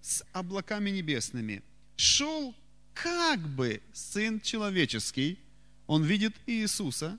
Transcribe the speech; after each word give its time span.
с 0.00 0.24
облаками 0.32 0.90
небесными, 0.90 1.62
шел 1.96 2.54
как 2.94 3.40
бы 3.40 3.82
Сын 3.92 4.40
Человеческий, 4.40 5.38
он 5.86 6.04
видит 6.04 6.34
Иисуса, 6.46 7.18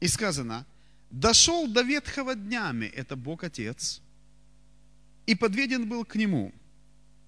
и 0.00 0.08
сказано, 0.08 0.66
дошел 1.10 1.66
до 1.68 1.82
ветхого 1.82 2.34
днями, 2.34 2.86
это 2.86 3.16
Бог 3.16 3.44
Отец, 3.44 4.00
и 5.26 5.34
подведен 5.34 5.88
был 5.88 6.04
к 6.04 6.16
Нему, 6.16 6.52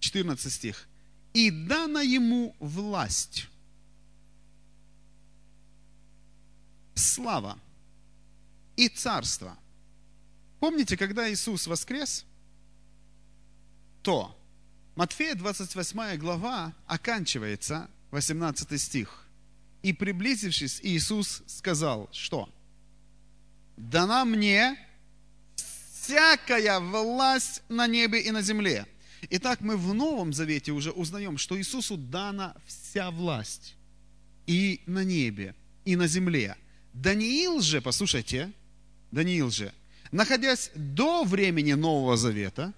14 0.00 0.52
стих, 0.52 0.88
и 1.34 1.50
дана 1.50 2.00
Ему 2.00 2.56
власть, 2.58 3.48
слава 6.94 7.58
и 8.76 8.88
царство. 8.88 9.56
Помните, 10.60 10.96
когда 10.96 11.30
Иисус 11.30 11.66
воскрес, 11.66 12.24
то 14.02 14.38
Матфея 14.94 15.34
28 15.34 16.16
глава 16.18 16.74
оканчивается, 16.86 17.88
18 18.10 18.78
стих. 18.80 19.26
И 19.82 19.94
приблизившись, 19.94 20.80
Иисус 20.82 21.42
сказал, 21.46 22.10
что? 22.12 22.48
Дана 23.78 24.26
мне 24.26 24.76
всякая 25.56 26.78
власть 26.78 27.62
на 27.70 27.86
небе 27.86 28.20
и 28.20 28.30
на 28.30 28.42
земле. 28.42 28.86
Итак, 29.30 29.62
мы 29.62 29.78
в 29.78 29.94
Новом 29.94 30.34
Завете 30.34 30.72
уже 30.72 30.90
узнаем, 30.90 31.38
что 31.38 31.58
Иисусу 31.58 31.96
дана 31.96 32.54
вся 32.66 33.10
власть 33.10 33.76
и 34.46 34.82
на 34.86 35.04
небе, 35.04 35.54
и 35.86 35.96
на 35.96 36.06
земле. 36.06 36.56
Даниил 36.92 37.62
же, 37.62 37.80
послушайте, 37.80 38.52
Даниил 39.10 39.50
же, 39.50 39.72
находясь 40.10 40.70
до 40.74 41.24
времени 41.24 41.72
Нового 41.72 42.18
Завета, 42.18 42.74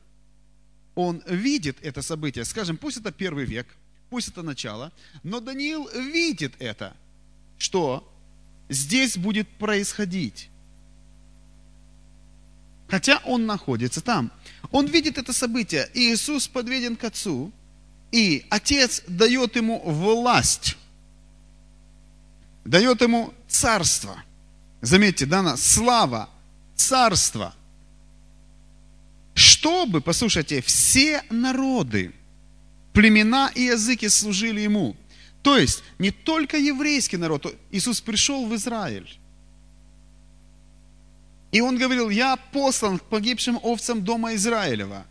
он 0.94 1.22
видит 1.26 1.78
это 1.82 2.02
событие. 2.02 2.44
Скажем, 2.44 2.76
пусть 2.76 2.98
это 2.98 3.12
первый 3.12 3.44
век, 3.44 3.66
пусть 4.10 4.28
это 4.28 4.42
начало, 4.42 4.92
но 5.22 5.40
Даниил 5.40 5.88
видит 5.88 6.54
это, 6.58 6.96
что 7.58 8.10
здесь 8.68 9.16
будет 9.16 9.48
происходить. 9.58 10.48
Хотя 12.88 13.20
он 13.24 13.46
находится 13.46 14.00
там. 14.00 14.30
Он 14.70 14.86
видит 14.86 15.18
это 15.18 15.32
событие. 15.32 15.88
И 15.94 16.12
Иисус 16.12 16.46
подведен 16.46 16.96
к 16.96 17.04
Отцу, 17.04 17.50
и 18.12 18.46
Отец 18.50 19.02
дает 19.08 19.56
ему 19.56 19.80
власть, 19.80 20.76
дает 22.64 23.00
ему 23.00 23.32
царство. 23.48 24.22
Заметьте, 24.80 25.26
дана 25.26 25.56
слава, 25.56 26.28
царство– 26.76 27.54
чтобы, 29.64 30.02
послушайте, 30.02 30.60
все 30.60 31.22
народы, 31.30 32.12
племена 32.92 33.50
и 33.54 33.62
языки 33.62 34.10
служили 34.10 34.60
Ему. 34.60 34.94
То 35.42 35.56
есть, 35.56 35.82
не 35.98 36.10
только 36.10 36.58
еврейский 36.58 37.16
народ, 37.16 37.46
Иисус 37.70 38.02
пришел 38.02 38.46
в 38.46 38.54
Израиль. 38.56 39.08
И 41.50 41.62
Он 41.62 41.78
говорил, 41.78 42.10
я 42.10 42.36
послан 42.36 42.98
к 42.98 43.04
погибшим 43.04 43.58
овцам 43.62 44.04
дома 44.04 44.34
Израилева. 44.34 45.06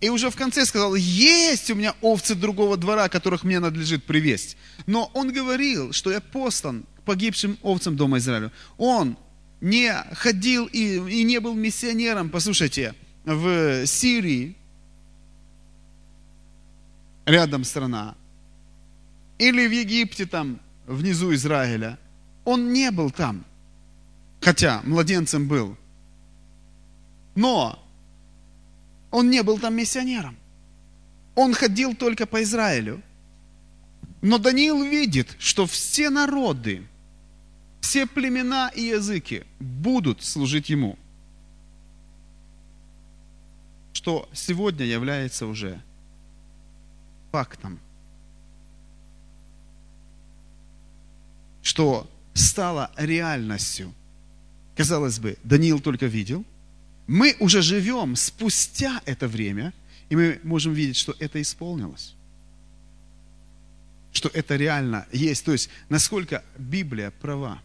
И 0.00 0.08
уже 0.08 0.30
в 0.30 0.36
конце 0.36 0.64
сказал, 0.64 0.94
есть 0.94 1.70
у 1.70 1.74
меня 1.74 1.94
овцы 2.00 2.34
другого 2.34 2.78
двора, 2.78 3.10
которых 3.10 3.44
мне 3.44 3.60
надлежит 3.60 4.04
привесть. 4.04 4.56
Но 4.86 5.10
Он 5.12 5.30
говорил, 5.30 5.92
что 5.92 6.10
я 6.10 6.22
послан 6.22 6.86
к 6.96 7.02
погибшим 7.02 7.58
овцам 7.62 7.94
дома 7.94 8.18
Израилева. 8.18 8.52
Он 8.78 9.18
не 9.60 9.92
ходил 10.12 10.64
и, 10.64 10.96
и 10.96 11.24
не 11.24 11.40
был 11.40 11.52
миссионером, 11.52 12.30
послушайте, 12.30 12.94
в 13.34 13.86
Сирии, 13.86 14.56
рядом 17.26 17.64
страна, 17.64 18.16
или 19.38 19.66
в 19.66 19.70
Египте 19.70 20.24
там, 20.26 20.60
внизу 20.86 21.34
Израиля, 21.34 21.98
он 22.44 22.72
не 22.72 22.90
был 22.90 23.10
там, 23.10 23.44
хотя 24.40 24.80
младенцем 24.84 25.46
был. 25.46 25.76
Но 27.34 27.78
он 29.10 29.30
не 29.30 29.42
был 29.42 29.58
там 29.58 29.74
миссионером. 29.76 30.36
Он 31.34 31.52
ходил 31.52 31.94
только 31.94 32.26
по 32.26 32.42
Израилю. 32.42 33.02
Но 34.22 34.38
Даниил 34.38 34.82
видит, 34.82 35.36
что 35.38 35.66
все 35.66 36.10
народы, 36.10 36.82
все 37.80 38.06
племена 38.06 38.70
и 38.74 38.82
языки 38.82 39.44
будут 39.60 40.24
служить 40.24 40.70
ему. 40.70 40.98
Что 43.98 44.28
сегодня 44.32 44.86
является 44.86 45.44
уже 45.44 45.82
фактом. 47.32 47.80
Что 51.62 52.08
стало 52.32 52.92
реальностью. 52.96 53.92
Казалось 54.76 55.18
бы, 55.18 55.36
Даниил 55.42 55.80
только 55.80 56.06
видел. 56.06 56.44
Мы 57.08 57.34
уже 57.40 57.60
живем 57.60 58.14
спустя 58.14 59.02
это 59.04 59.26
время, 59.26 59.72
и 60.10 60.14
мы 60.14 60.40
можем 60.44 60.74
видеть, 60.74 60.96
что 60.96 61.16
это 61.18 61.42
исполнилось 61.42 62.14
что 64.10 64.30
это 64.32 64.56
реально 64.56 65.06
есть. 65.12 65.44
То 65.44 65.52
есть, 65.52 65.68
насколько 65.88 66.42
Библия 66.56 67.10
права. 67.20 67.60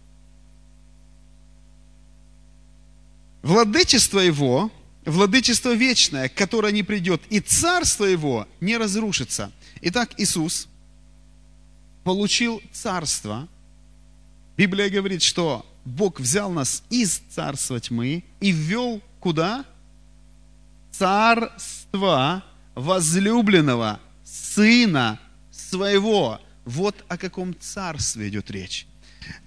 Владычество 3.42 4.20
Его, 4.20 4.72
владычество 5.06 5.74
вечное, 5.74 6.30
которое 6.30 6.72
не 6.72 6.84
придет, 6.84 7.22
и 7.30 7.40
царство 7.40 8.06
Его 8.06 8.48
не 8.62 8.78
разрушится. 8.78 9.52
Итак, 9.82 10.14
Иисус 10.18 10.68
получил 12.04 12.62
царство. 12.72 13.48
Библия 14.58 14.90
говорит, 14.90 15.22
что 15.22 15.66
Бог 15.86 16.20
взял 16.20 16.52
нас 16.52 16.84
из 16.90 17.22
царства 17.30 17.80
тьмы 17.80 18.24
и 18.40 18.52
ввел 18.52 19.02
куда? 19.20 19.66
Царство 20.92 22.44
возлюбленного 22.76 24.00
Сына 24.24 25.20
Своего. 25.52 26.40
Вот 26.66 27.04
о 27.08 27.18
каком 27.18 27.56
царстве 27.60 28.30
идет 28.30 28.50
речь. 28.52 28.88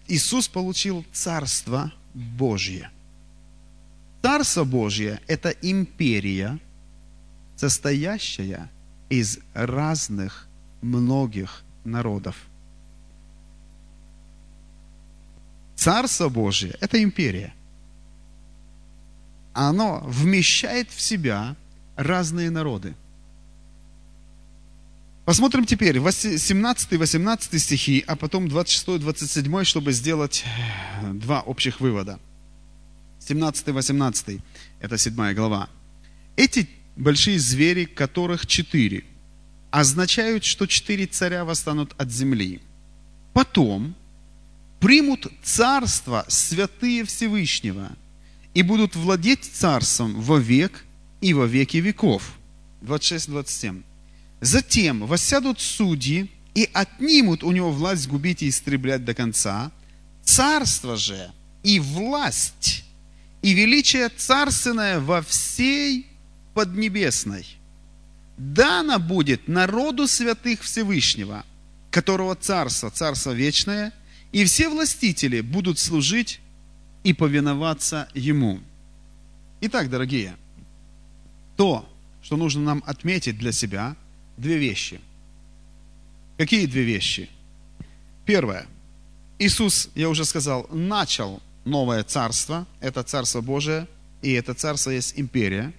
Иисус 0.08 0.48
получил 0.48 1.04
царство 1.12 1.92
Божье. 2.14 2.90
Царство 4.26 4.64
Божье– 4.64 5.20
это 5.28 5.50
империя, 5.50 6.58
состоящая 7.54 8.68
из 9.08 9.38
разных 9.54 10.48
многих 10.82 11.62
народов. 11.84 12.34
Царство 15.76 16.28
Божье– 16.28 16.76
это 16.80 17.00
империя. 17.00 17.54
Оно 19.52 20.02
вмещает 20.04 20.90
в 20.90 21.00
себя 21.00 21.54
разные 21.94 22.50
народы. 22.50 22.96
Посмотрим 25.24 25.64
теперь 25.64 25.98
17-18 25.98 27.58
стихи, 27.60 28.02
а 28.04 28.16
потом 28.16 28.46
26-27, 28.46 29.62
чтобы 29.62 29.92
сделать 29.92 30.44
два 31.12 31.42
общих 31.42 31.80
вывода. 31.80 32.18
17-18, 33.28 34.40
это 34.80 34.98
7 34.98 35.34
глава. 35.34 35.68
Эти 36.36 36.68
большие 36.96 37.38
звери, 37.38 37.84
которых 37.84 38.46
четыре, 38.46 39.04
означают, 39.70 40.44
что 40.44 40.66
четыре 40.66 41.06
царя 41.06 41.44
восстанут 41.44 41.94
от 41.98 42.10
земли. 42.10 42.60
Потом 43.32 43.94
примут 44.80 45.26
царство 45.42 46.24
святые 46.28 47.04
Всевышнего 47.04 47.90
и 48.54 48.62
будут 48.62 48.96
владеть 48.96 49.44
царством 49.44 50.20
во 50.20 50.38
век 50.38 50.84
и 51.20 51.34
во 51.34 51.46
веки 51.46 51.78
веков. 51.78 52.38
26-27. 52.82 53.82
Затем 54.40 55.06
воссядут 55.06 55.60
судьи 55.60 56.30
и 56.54 56.68
отнимут 56.72 57.42
у 57.42 57.52
него 57.52 57.70
власть 57.72 58.08
губить 58.08 58.42
и 58.42 58.48
истреблять 58.48 59.04
до 59.04 59.14
конца. 59.14 59.72
Царство 60.22 60.96
же 60.96 61.30
и 61.62 61.80
власть 61.80 62.85
и 63.46 63.54
величие 63.54 64.08
царственное 64.08 64.98
во 64.98 65.22
всей 65.22 66.08
поднебесной. 66.52 67.46
Дано 68.36 68.98
будет 68.98 69.46
народу 69.46 70.08
святых 70.08 70.62
Всевышнего, 70.62 71.44
которого 71.92 72.34
царство, 72.34 72.90
царство 72.90 73.30
вечное, 73.30 73.92
и 74.32 74.44
все 74.44 74.68
властители 74.68 75.42
будут 75.42 75.78
служить 75.78 76.40
и 77.04 77.12
повиноваться 77.12 78.08
ему. 78.14 78.58
Итак, 79.60 79.90
дорогие, 79.90 80.34
то, 81.56 81.88
что 82.22 82.36
нужно 82.36 82.62
нам 82.62 82.82
отметить 82.84 83.38
для 83.38 83.52
себя, 83.52 83.94
две 84.36 84.58
вещи. 84.58 85.00
Какие 86.36 86.66
две 86.66 86.82
вещи? 86.82 87.30
Первое. 88.24 88.66
Иисус, 89.38 89.88
я 89.94 90.08
уже 90.08 90.24
сказал, 90.24 90.66
начал 90.72 91.40
новое 91.66 92.02
царство, 92.02 92.66
это 92.80 93.02
царство 93.02 93.42
Божие, 93.42 93.86
и 94.22 94.32
это 94.32 94.54
царство 94.54 94.90
есть 94.90 95.18
империя. 95.18 95.74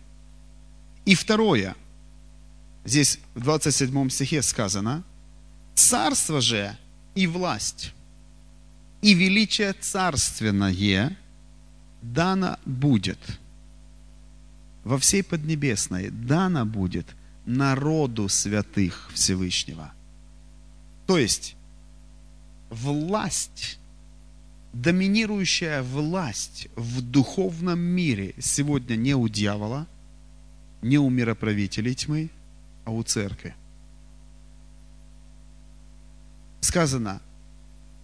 И 1.05 1.15
второе, 1.15 1.75
здесь 2.85 3.19
в 3.33 3.41
27 3.41 4.09
стихе 4.09 4.41
сказано, 4.43 5.03
«Царство 5.73 6.41
же 6.41 6.77
и 7.15 7.25
власть, 7.25 7.93
и 9.01 9.13
величие 9.13 9.73
царственное 9.73 11.17
дано 12.01 12.57
будет» 12.65 13.19
во 14.87 14.97
всей 14.97 15.21
Поднебесной 15.21 16.09
дано 16.09 16.65
будет 16.65 17.07
народу 17.45 18.29
святых 18.29 19.11
Всевышнего. 19.13 19.91
То 21.05 21.17
есть 21.17 21.57
власть, 22.69 23.79
доминирующая 24.73 25.81
власть 25.81 26.67
в 26.75 27.01
духовном 27.01 27.79
мире 27.79 28.35
сегодня 28.39 28.95
не 28.95 29.15
у 29.15 29.27
дьявола, 29.27 29.87
не 30.81 30.97
у 30.97 31.09
мироправителей 31.09 31.95
тьмы, 31.95 32.29
а 32.85 32.91
у 32.91 33.03
церкви. 33.03 33.55
Сказано, 36.61 37.21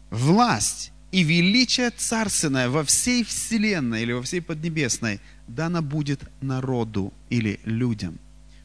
власть 0.10 0.92
и 1.12 1.24
величие 1.24 1.92
царственное 1.92 2.70
во 2.70 2.84
всей 2.84 3.24
вселенной 3.24 4.02
или 4.02 4.14
во 4.14 4.22
всей 4.22 4.42
поднебесной 4.42 5.20
дано 5.48 5.82
будет 5.82 6.22
народу 6.42 7.14
или 7.30 7.60
людям. 7.66 8.20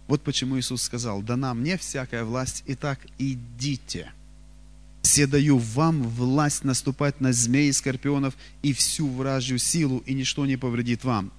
Вот 0.07 0.23
почему 0.23 0.59
Иисус 0.59 0.83
сказал, 0.83 1.21
дана 1.21 1.53
мне 1.53 1.77
всякая 1.77 2.25
власть, 2.25 2.65
и 2.67 2.75
так 2.75 3.01
идите. 3.19 4.13
Все 5.09 5.27
даю 5.27 5.57
вам 5.57 6.03
власть 6.03 6.65
наступать 6.65 7.19
на 7.23 7.33
змей 7.33 7.71
и 7.71 7.73
скорпионов 7.73 8.37
и 8.61 8.75
всю 8.75 9.09
вражью 9.09 9.57
силу, 9.59 10.01
и 10.01 10.13
ничто 10.13 10.45
не 10.45 10.59
повредит 10.59 11.03
вам. 11.03 11.33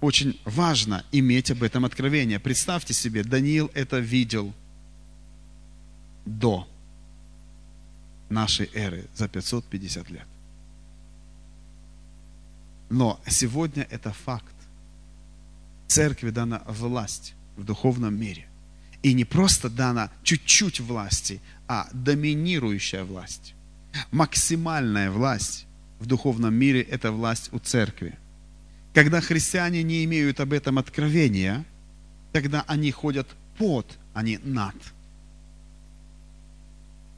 Очень 0.00 0.40
важно 0.44 1.04
иметь 1.10 1.50
об 1.50 1.64
этом 1.64 1.84
откровение. 1.84 2.38
Представьте 2.38 2.94
себе, 2.94 3.24
Даниил 3.24 3.68
это 3.74 3.98
видел 3.98 4.54
до 6.24 6.68
нашей 8.28 8.70
эры, 8.72 9.06
за 9.16 9.26
550 9.26 10.08
лет. 10.10 10.26
Но 12.90 13.20
сегодня 13.26 13.88
это 13.90 14.12
факт. 14.12 14.54
Церкви 15.88 16.30
дана 16.30 16.62
власть 16.68 17.34
в 17.56 17.64
духовном 17.64 18.14
мире. 18.14 18.46
И 19.06 19.14
не 19.14 19.24
просто 19.24 19.70
дана 19.70 20.10
чуть-чуть 20.24 20.80
власти, 20.80 21.40
а 21.68 21.88
доминирующая 21.92 23.04
власть. 23.04 23.54
Максимальная 24.10 25.12
власть 25.12 25.66
в 26.00 26.06
духовном 26.06 26.52
мире– 26.52 26.82
это 26.90 27.12
власть 27.12 27.50
у 27.52 27.60
церкви. 27.60 28.18
Когда 28.94 29.20
христиане 29.20 29.84
не 29.84 30.04
имеют 30.04 30.40
об 30.40 30.52
этом 30.52 30.76
откровения, 30.76 31.64
тогда 32.32 32.64
они 32.66 32.90
ходят 32.90 33.28
под, 33.58 33.96
а 34.12 34.24
не 34.24 34.38
над. 34.38 34.74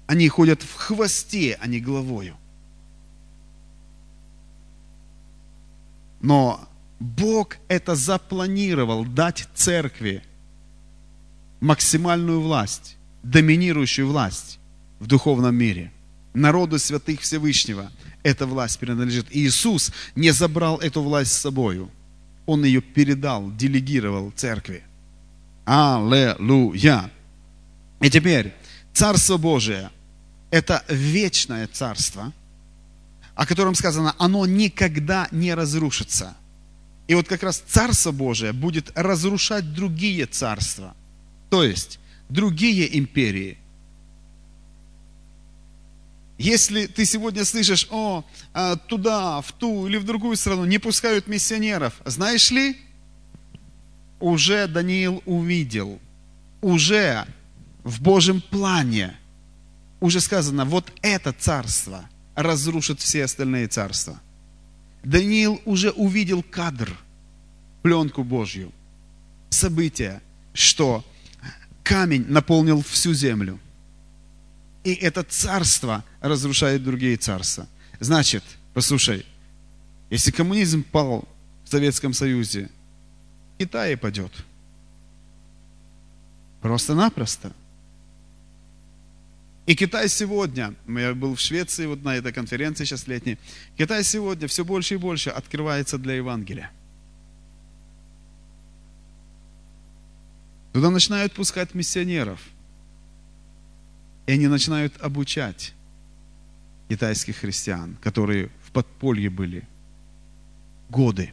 Они 0.07 0.29
ходят 0.29 0.61
в 0.61 0.75
хвосте, 0.75 1.57
а 1.59 1.67
не 1.67 1.81
головою. 1.81 2.37
Но 6.21 6.69
Бог 7.01 7.57
это 7.69 7.95
запланировал 7.95 9.07
дать 9.07 9.49
церкви 9.55 10.23
максимальную 11.61 12.41
власть, 12.41 12.97
доминирующую 13.23 14.07
власть 14.07 14.59
в 14.99 15.07
духовном 15.07 15.55
мире. 15.55 15.93
Народу 16.35 16.79
святых 16.79 17.21
Всевышнего 17.21 17.91
эта 18.23 18.47
власть 18.47 18.79
принадлежит. 18.79 19.27
И 19.31 19.47
Иисус 19.47 19.93
не 20.15 20.31
забрал 20.31 20.79
эту 20.79 21.03
власть 21.03 21.33
с 21.33 21.39
собою. 21.39 21.91
Он 22.47 22.65
ее 22.65 22.81
передал, 22.81 23.51
делегировал 23.53 24.33
церкви. 24.35 24.83
Аллилуйя! 25.65 27.11
И 28.01 28.11
теперь, 28.11 28.55
Царство 28.93 29.37
Божие– 29.37 29.91
это 30.51 30.85
вечное 30.89 31.67
царство– 31.67 32.33
о 33.39 33.47
котором 33.47 33.77
сказано, 33.77 34.17
оно 34.19 34.47
никогда 34.47 35.29
не 35.31 35.55
разрушится. 35.55 36.37
И 37.07 37.15
вот 37.15 37.29
как 37.29 37.45
раз 37.45 37.63
Царство 37.69 38.11
Божие 38.11 38.53
будет 38.53 38.91
разрушать 38.97 39.73
другие 39.73 40.27
царства, 40.27 40.97
то 41.51 41.65
есть 41.65 41.99
другие 42.29 42.99
империи. 42.99 43.59
Если 46.39 46.87
ты 46.87 47.05
сегодня 47.05 47.45
слышишь, 47.45 47.89
о, 47.91 48.25
а, 48.55 48.77
туда, 48.77 49.41
в 49.41 49.51
ту 49.53 49.89
или 49.89 49.97
в 49.97 50.05
другую 50.05 50.37
страну 50.37 50.65
не 50.65 50.79
пускают 50.79 51.27
миссионеров, 51.27 52.01
знаешь 52.05 52.51
ли, 52.51 52.77
уже 54.21 54.69
Даниил 54.69 55.23
увидел, 55.27 55.99
уже 56.61 57.27
в 57.83 58.01
Божьем 58.01 58.41
плане, 58.41 59.17
уже 60.01 60.21
сказано, 60.21 60.65
вот 60.65 60.93
это 61.03 61.33
царство– 61.33 62.09
разрушит 62.39 63.01
все 63.01 63.25
остальные 63.25 63.67
царства. 63.67 64.21
Даниил 65.03 65.61
уже 65.65 65.91
увидел 65.91 66.45
кадр, 66.45 66.97
пленку 67.83 68.23
Божью, 68.23 68.73
событие, 69.51 70.21
что 70.53 71.05
камень 71.89 72.27
наполнил 72.29 72.83
всю 72.83 73.15
землю. 73.15 73.59
И 74.85 74.93
это 74.93 75.23
царство 75.23 76.05
разрушает 76.21 76.85
другие 76.85 77.17
царства. 77.17 77.67
Значит, 77.99 78.45
послушай, 78.75 79.25
если 80.11 80.31
коммунизм 80.31 80.83
пал 80.83 81.27
в 81.65 81.71
Советском 81.71 82.13
Союзе, 82.13 82.69
Китай 83.59 83.97
падет. 83.97 84.33
Просто-напросто. 86.61 87.53
И 89.65 89.75
Китай 89.75 90.09
сегодня, 90.09 90.75
я 90.87 91.15
был 91.15 91.35
в 91.37 91.41
Швеции 91.41 91.87
вот 91.87 92.03
на 92.03 92.17
этой 92.17 92.33
конференции 92.33 92.85
сейчас 92.85 93.07
летней, 93.07 93.39
Китай 93.79 94.05
сегодня 94.05 94.47
все 94.47 94.63
больше 94.63 94.95
и 94.95 94.99
больше 94.99 95.31
открывается 95.31 95.97
для 95.97 96.15
Евангелия. 96.15 96.71
Туда 100.79 100.91
начинают 100.91 101.33
пускать 101.33 101.75
миссионеров. 101.75 102.39
И 104.29 104.33
они 104.33 104.47
начинают 104.47 104.97
обучать 105.01 105.75
китайских 106.89 107.39
христиан, 107.39 107.97
которые 108.01 108.49
в 108.63 108.71
подполье 108.71 109.29
были 109.29 109.67
годы. 110.89 111.33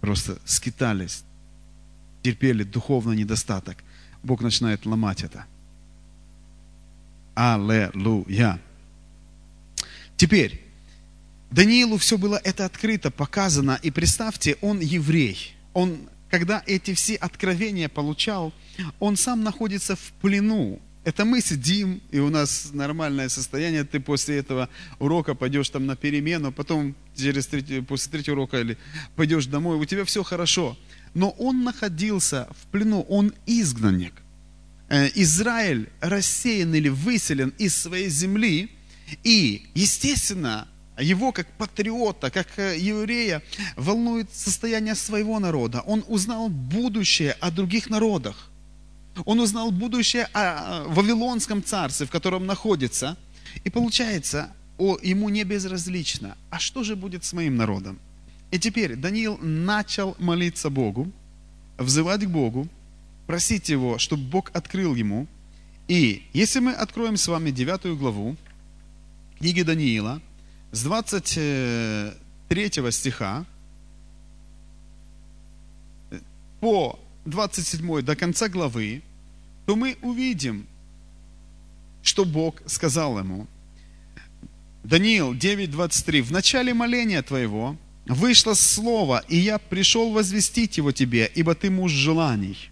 Просто 0.00 0.38
скитались, 0.44 1.24
терпели 2.22 2.62
духовный 2.62 3.16
недостаток. 3.16 3.78
Бог 4.22 4.40
начинает 4.40 4.86
ломать 4.86 5.24
это– 5.24 5.46
Аллилуйя. 7.34 8.60
Теперь, 10.16 10.62
Даниилу 11.50 11.96
все 11.96 12.18
было 12.18 12.40
это 12.44 12.66
открыто, 12.66 13.10
показано, 13.10 13.80
и 13.82 13.90
представьте, 13.90 14.58
он 14.60 14.78
еврей. 14.78 15.56
Он, 15.72 16.08
когда 16.30 16.62
эти 16.66 16.94
все 16.94 17.16
откровения 17.16 17.88
получал, 17.88 18.52
он 18.98 19.16
сам 19.16 19.42
находится 19.42 19.96
в 19.96 20.12
плену. 20.20 20.80
Это 21.04 21.24
мы 21.24 21.40
сидим, 21.40 22.00
и 22.10 22.18
у 22.18 22.30
нас 22.30 22.70
нормальное 22.72 23.28
состояние, 23.28 23.84
ты 23.84 24.00
после 24.00 24.38
этого 24.38 24.68
урока 24.98 25.34
пойдешь 25.34 25.70
там 25.70 25.86
на 25.86 25.94
перемену, 25.94 26.50
потом 26.50 26.96
через 27.16 27.46
третий, 27.46 27.80
после 27.80 28.10
третьего 28.10 28.34
урока 28.34 28.60
или 28.60 28.76
пойдешь 29.14 29.46
домой, 29.46 29.76
у 29.76 29.84
тебя 29.84 30.04
все 30.04 30.24
хорошо. 30.24 30.76
Но 31.14 31.30
он 31.30 31.62
находился 31.62 32.48
в 32.50 32.66
плену, 32.72 33.02
он 33.08 33.32
изгнанник. 33.46 34.14
Э, 34.88 35.08
Израиль 35.14 35.88
рассеян 36.00 36.74
или 36.74 36.88
выселен 36.88 37.52
из 37.56 37.76
своей 37.76 38.08
земли, 38.08 38.70
и, 39.22 39.62
естественно, 39.74 40.66
его 40.98 41.32
как 41.32 41.46
патриота, 41.58 42.30
как 42.30 42.58
э, 42.58 42.78
еврея 42.78 43.42
волнует 43.76 44.32
состояние 44.32 44.94
своего 44.94 45.38
народа. 45.38 45.80
Он 45.80 46.04
узнал 46.08 46.48
будущее 46.48 47.32
о 47.40 47.50
других 47.50 47.90
народах. 47.90 48.50
Он 49.24 49.40
узнал 49.40 49.70
будущее 49.70 50.28
о 50.32 50.84
Вавилонском 50.88 51.62
царстве, 51.62 52.06
в 52.06 52.10
котором 52.10 52.46
находится. 52.46 53.16
И 53.64 53.70
получается, 53.70 54.50
о, 54.78 54.98
ему 55.02 55.28
не 55.28 55.44
безразлично, 55.44 56.36
а 56.50 56.58
что 56.58 56.84
же 56.84 56.96
будет 56.96 57.24
с 57.24 57.32
моим 57.32 57.56
народом? 57.56 57.98
И 58.50 58.58
теперь 58.58 58.94
Даниил 58.94 59.38
начал 59.38 60.14
молиться 60.18 60.70
Богу, 60.70 61.10
взывать 61.78 62.24
к 62.24 62.28
Богу, 62.28 62.68
просить 63.26 63.68
Его, 63.68 63.98
чтобы 63.98 64.22
Бог 64.24 64.50
открыл 64.54 64.94
ему. 64.94 65.26
И 65.88 66.22
если 66.32 66.60
мы 66.60 66.72
откроем 66.72 67.16
с 67.16 67.26
вами 67.26 67.50
9 67.50 67.98
главу 67.98 68.36
книги 69.38 69.62
Даниила, 69.62 70.20
с 70.72 70.82
23 70.82 72.70
стиха 72.90 73.44
по 76.60 76.98
27 77.24 78.02
до 78.02 78.16
конца 78.16 78.48
главы, 78.48 79.02
то 79.66 79.76
мы 79.76 79.96
увидим, 80.02 80.66
что 82.02 82.24
Бог 82.24 82.62
сказал 82.66 83.18
ему. 83.18 83.46
Даниил 84.84 85.34
9.23. 85.34 86.22
«В 86.22 86.30
начале 86.30 86.72
моления 86.72 87.22
твоего 87.22 87.76
вышло 88.06 88.54
слово, 88.54 89.24
и 89.28 89.36
я 89.36 89.58
пришел 89.58 90.12
возвестить 90.12 90.76
его 90.76 90.92
тебе, 90.92 91.30
ибо 91.34 91.54
ты 91.54 91.70
муж 91.70 91.90
желаний» 91.92 92.70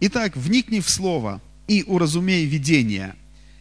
Итак, 0.00 0.36
вникни 0.36 0.78
в 0.78 0.88
слово 0.88 1.40
и 1.66 1.82
уразумей 1.82 2.46
видение. 2.46 3.16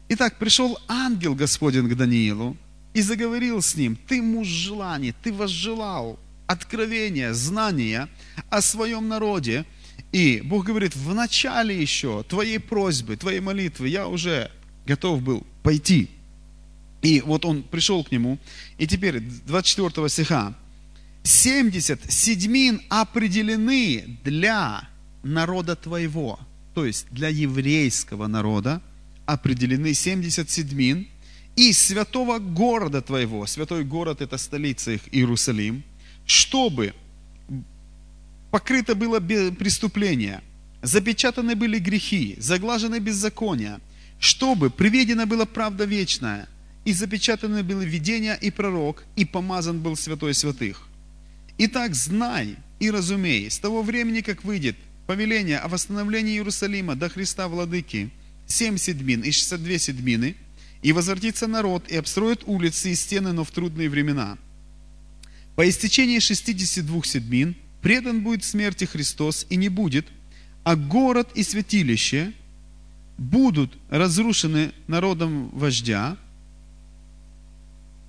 Итак, 0.10 0.38
пришел 0.38 0.78
ангел 0.88 1.34
Господень 1.34 1.90
к 1.90 1.96
Даниилу 1.96 2.56
и 2.98 3.02
заговорил 3.04 3.62
с 3.62 3.76
ним. 3.76 3.96
Ты 4.08 4.24
муж 4.24 4.48
желаний, 4.48 5.14
ты 5.22 5.32
возжелал 5.32 6.20
откровения, 6.48 7.32
знания 7.34 8.10
о 8.50 8.60
своем 8.60 9.08
народе. 9.08 9.66
И 10.12 10.42
Бог 10.44 10.66
говорит, 10.66 10.96
в 10.96 11.14
начале 11.14 11.80
еще 11.80 12.24
твоей 12.24 12.58
просьбы, 12.58 13.16
твоей 13.16 13.40
молитвы 13.40 13.88
я 13.88 14.08
уже 14.08 14.50
готов 14.88 15.22
был 15.22 15.46
пойти. 15.62 16.10
И 17.04 17.22
вот 17.22 17.46
он 17.46 17.62
пришел 17.62 18.04
к 18.04 18.12
нему. 18.12 18.40
И 18.80 18.88
теперь 18.88 19.20
24 19.20 20.10
стиха. 20.10 20.56
70 21.22 22.12
седьмин 22.12 22.82
определены 22.90 24.18
для 24.24 24.90
народа 25.22 25.76
твоего, 25.76 26.40
то 26.74 26.84
есть 26.84 27.06
для 27.12 27.28
еврейского 27.28 28.26
народа, 28.26 28.82
определены 29.28 29.94
70 29.94 30.50
седьмин 30.50 31.08
из 31.58 31.80
святого 31.80 32.38
города 32.38 33.02
твоего, 33.02 33.48
святой 33.48 33.84
город 33.84 34.22
это 34.22 34.38
столица 34.38 34.92
их, 34.92 35.02
Иерусалим, 35.12 35.84
чтобы 36.26 36.94
покрыто 38.52 38.94
было 38.94 39.20
преступление, 39.20 40.42
запечатаны 40.84 41.56
были 41.56 41.80
грехи, 41.80 42.36
заглажены 42.38 43.00
беззакония, 43.00 43.82
чтобы 44.20 44.70
приведена 44.70 45.26
была 45.26 45.46
правда 45.46 45.86
вечная, 45.86 46.48
и 46.86 46.94
запечатаны 46.94 47.64
были 47.64 47.90
видения 47.90 48.36
и 48.40 48.52
пророк, 48.52 49.04
и 49.16 49.26
помазан 49.26 49.82
был 49.82 49.96
святой 49.96 50.36
святых. 50.36 50.88
Итак, 51.58 51.96
знай 51.96 52.56
и 52.80 52.92
разумей, 52.92 53.50
с 53.50 53.58
того 53.58 53.82
времени, 53.82 54.22
как 54.22 54.44
выйдет 54.44 54.76
повеление 55.08 55.58
о 55.58 55.70
восстановлении 55.70 56.36
Иерусалима 56.36 56.96
до 56.96 57.10
Христа 57.10 57.48
Владыки, 57.48 58.12
семь 58.46 58.78
седмин 58.78 59.22
и 59.22 59.32
шестьдесят 59.32 59.64
две 59.64 59.80
седмины, 59.80 60.36
и 60.88 60.94
возвратится 60.94 61.48
народ, 61.48 61.90
и 61.90 61.98
обстроит 61.98 62.44
улицы 62.46 62.92
и 62.94 62.96
стены, 62.96 63.34
но 63.34 63.44
в 63.44 63.52
трудные 63.52 63.90
времена. 63.90 64.38
По 65.58 65.68
истечении 65.68 66.20
шестидесяти 66.20 66.80
двух 66.80 67.06
седмин 67.06 67.58
предан 67.82 68.22
будет 68.22 68.46
смерти 68.46 68.86
Христос 68.86 69.46
и 69.50 69.58
не 69.58 69.68
будет, 69.68 70.08
а 70.64 70.78
город 70.78 71.28
и 71.36 71.44
святилище 71.44 72.32
будут 73.18 73.78
разрушены 73.90 74.72
народом 74.88 75.50
вождя, 75.50 76.16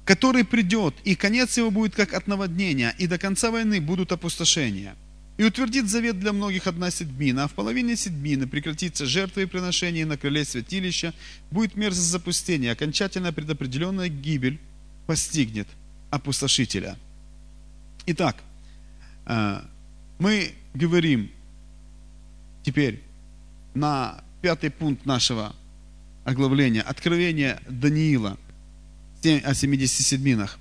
который 0.05 0.45
придет, 0.45 0.95
и 1.03 1.17
конец 1.17 1.57
его 1.57 1.73
будет 1.73 1.97
как 1.97 2.15
от 2.15 2.29
наводнения, 2.29 2.95
и 2.97 3.09
до 3.09 3.19
конца 3.19 3.51
войны 3.51 3.81
будут 3.81 4.13
опустошения. 4.13 4.95
И 5.39 5.45
утвердит 5.45 5.89
завет 5.89 6.19
для 6.21 6.33
многих 6.33 6.67
одна 6.67 6.91
седмина, 6.91 7.45
а 7.45 7.49
в 7.49 7.55
половине 7.55 7.97
седмины 7.97 8.47
прекратится 8.47 9.07
жертва 9.07 9.41
и 9.41 9.47
приношение 9.47 10.05
на 10.05 10.19
крыле 10.19 10.45
святилища, 10.45 11.15
будет 11.51 11.77
мерзость 11.77 12.09
запустения, 12.09 12.73
окончательно 12.73 13.33
предопределенная 13.33 14.09
гибель 14.09 14.59
постигнет 15.07 15.69
опустошителя. 16.11 16.99
Итак, 18.07 18.37
э, 19.27 19.63
мы 20.19 20.53
говорим 20.75 21.31
теперь 22.63 23.01
на 23.75 24.23
пятый 24.43 24.71
пункт 24.71 25.07
нашего 25.07 25.55
оглавления, 26.25 26.83
откровение 26.83 27.61
Даниила– 27.69 28.37
о 29.25 29.55
70 29.55 30.07
седминах. 30.07 30.59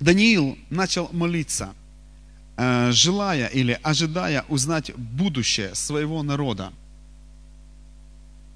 Даниил 0.00 0.56
начал 0.70 1.10
молиться, 1.12 1.74
желая 2.92 3.46
или 3.46 3.78
ожидая 3.82 4.44
узнать 4.48 4.94
будущее 4.96 5.74
своего 5.74 6.22
народа. 6.22 6.72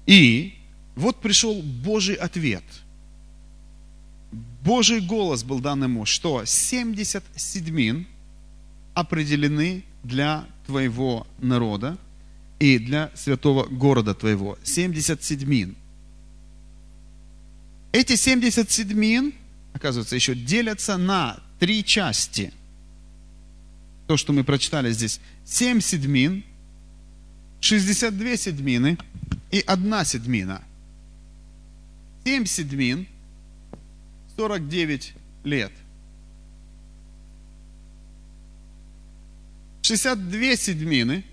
И 0.05 0.53
вот 0.95 1.21
пришел 1.21 1.61
Божий 1.61 2.15
ответ. 2.15 2.63
Божий 4.63 4.99
голос 4.99 5.43
был 5.43 5.59
дан 5.59 5.83
ему, 5.83 6.05
что 6.05 6.43
70 6.45 7.23
седмин 7.35 8.07
определены 8.93 9.83
для 10.03 10.45
твоего 10.65 11.25
народа 11.39 11.97
и 12.59 12.79
для 12.79 13.11
святого 13.15 13.65
города 13.65 14.13
твоего. 14.13 14.57
70 14.63 15.23
седмин– 15.23 15.75
эти 17.95 18.17
70 18.17 18.69
седмин, 18.69 19.33
оказывается, 19.71 20.15
еще 20.15 20.35
делятся 20.35 20.97
на 20.97 21.39
три 21.59 21.81
части. 21.81 22.51
То, 24.07 24.17
что 24.17 24.33
мы 24.33 24.43
прочитали 24.43 24.91
здесь. 24.91 25.19
7 25.45 25.79
седмин, 25.79 26.43
62 27.59 28.37
седмины 28.37 28.97
и 29.51 29.59
одна 29.61 30.05
седмина. 30.05 30.63
7 32.23 32.45
седмин, 32.45 33.07
49 34.37 35.13
лет. 35.43 35.71
62 39.81 40.55
седмины, 40.55 41.23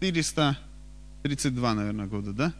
432, 0.00 1.74
наверное, 1.74 2.06
года, 2.06 2.32
да? 2.32 2.54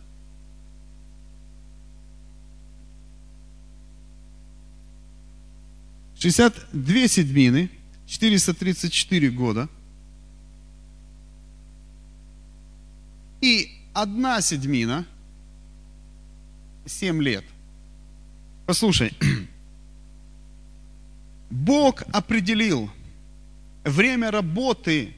62 6.20 7.08
седьмины, 7.08 7.70
434 8.06 9.30
года. 9.30 9.70
И 13.40 13.70
одна 13.94 14.42
седьмина, 14.42 15.06
7 16.84 17.22
лет. 17.22 17.44
Послушай, 18.66 19.14
Бог 21.50 22.02
определил 22.12 22.90
время 23.84 24.30
работы 24.30 25.14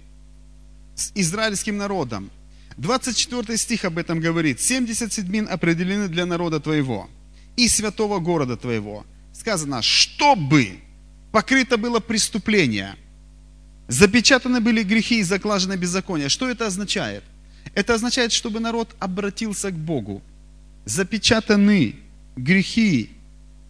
с 0.94 1.10
израильским 1.16 1.78
народом. 1.78 2.30
24 2.76 3.56
стих 3.56 3.84
об 3.84 3.98
этом 3.98 4.20
говорит. 4.20 4.60
70 4.60 5.12
седьмин 5.12 5.48
определены 5.50 6.06
для 6.06 6.26
народа 6.26 6.60
твоего 6.60 7.10
и 7.56 7.66
святого 7.66 8.20
города 8.20 8.56
твоего. 8.56 9.04
Сказано, 9.32 9.82
чтобы 9.82 10.78
покрыто 11.32 11.78
было 11.78 11.98
преступление, 11.98 12.94
запечатаны 13.88 14.60
были 14.60 14.82
грехи 14.82 15.18
и 15.18 15.22
заклажены 15.22 15.76
беззакония. 15.76 16.28
Что 16.28 16.48
это 16.48 16.66
означает? 16.66 17.24
Это 17.74 17.94
означает, 17.94 18.32
чтобы 18.32 18.60
народ 18.60 18.94
обратился 19.00 19.70
к 19.70 19.74
Богу. 19.74 20.22
Запечатаны 20.84 21.96
грехи 22.36 23.10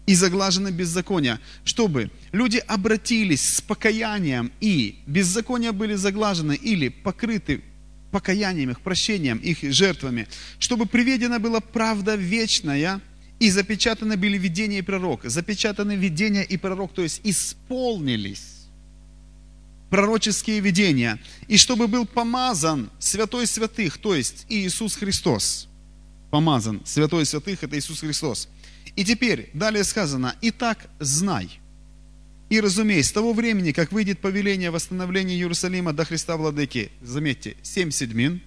и 0.07 0.15
заглажены 0.15 0.71
беззакония, 0.71 1.39
чтобы 1.65 2.11
люди 2.33 2.59
обратились 2.59 3.57
с 3.57 3.61
покаянием, 3.61 4.51
и 4.61 4.99
беззакония 5.07 5.73
были 5.73 5.95
заглажены 5.95 6.55
или 6.55 6.89
покрыты 6.89 7.63
покаянием 8.11 8.71
их, 8.71 8.81
прощением 8.81 9.39
их 9.39 9.63
жертвами, 9.73 10.27
чтобы 10.59 10.87
приведена 10.87 11.39
была 11.39 11.61
правда 11.61 12.17
вечная– 12.17 13.01
и 13.43 13.51
запечатаны 13.51 14.17
были 14.17 14.39
видения 14.39 14.79
и 14.79 14.83
пророк. 14.83 15.25
Запечатаны 15.25 15.97
видения 15.97 16.45
и 16.45 16.57
пророк, 16.57 16.93
то 16.95 17.03
есть 17.03 17.21
исполнились 17.25 18.69
пророческие 19.91 20.61
видения. 20.61 21.19
И 21.49 21.57
чтобы 21.57 21.89
был 21.89 22.07
помазан 22.07 22.89
святой 23.01 23.49
святых, 23.49 23.99
то 23.99 24.15
есть 24.15 24.47
Иисус 24.49 24.95
Христос. 24.95 25.67
Помазан 26.31 26.83
святой 26.85 27.27
святых, 27.27 27.65
это 27.65 27.77
Иисус 27.77 27.99
Христос. 27.99 28.49
И 28.95 29.05
теперь, 29.05 29.51
далее 29.55 29.83
сказано, 29.83 30.37
«Итак, 30.41 30.89
знай, 31.01 31.51
и 32.49 32.61
разумей, 32.61 33.03
с 33.03 33.11
того 33.11 33.33
времени, 33.33 33.73
как 33.73 33.91
выйдет 33.91 34.21
повеление 34.21 34.69
о 34.69 34.73
восстановлении 34.73 35.35
Иерусалима 35.35 35.93
до 35.93 36.05
Христа 36.05 36.37
Владыки, 36.37 36.93
заметьте, 37.01 37.57
7 37.65 37.91
седмин 37.91 38.41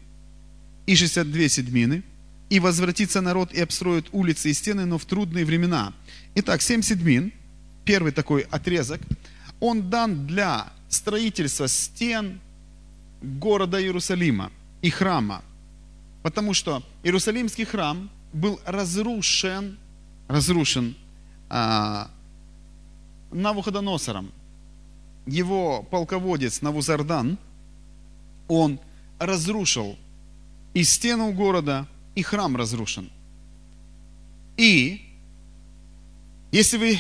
и 0.86 0.96
62 0.96 1.50
седмины– 1.50 2.04
и 2.50 2.60
возвратится 2.60 3.22
народ 3.22 3.54
и 3.54 3.62
обстроит 3.62 4.08
улицы 4.12 4.50
и 4.50 4.54
стены, 4.54 4.86
но 4.86 4.98
в 4.98 5.06
трудные 5.06 5.46
времена. 5.46 5.94
Итак, 6.36 6.62
семь 6.62 6.82
седмин, 6.82 7.32
первый 7.86 8.12
такой 8.12 8.42
отрезок, 8.42 9.02
он 9.60 9.90
дан 9.90 10.28
для 10.28 10.72
строительства 10.90 11.68
стен 11.68 12.40
города 13.22 13.82
Иерусалима 13.82 14.52
и 14.82 14.90
храма. 14.90 15.44
Потому 16.22 16.54
что 16.54 16.84
Иерусалимский 17.04 17.66
храм 17.66 18.10
был 18.34 18.60
разрушен, 18.66 19.78
разрушен 20.28 20.96
а, 21.50 22.10
Навуходоносором. 23.32 24.32
Его 25.26 25.84
полководец 25.84 26.62
Навузардан, 26.62 27.38
он 28.48 28.80
разрушил 29.18 29.98
и 30.74 30.84
стену 30.84 31.32
города, 31.32 31.88
и 32.16 32.24
храм 32.24 32.56
разрушен. 32.56 33.12
И, 34.58 35.02
если 36.52 36.78
вы 36.78 37.00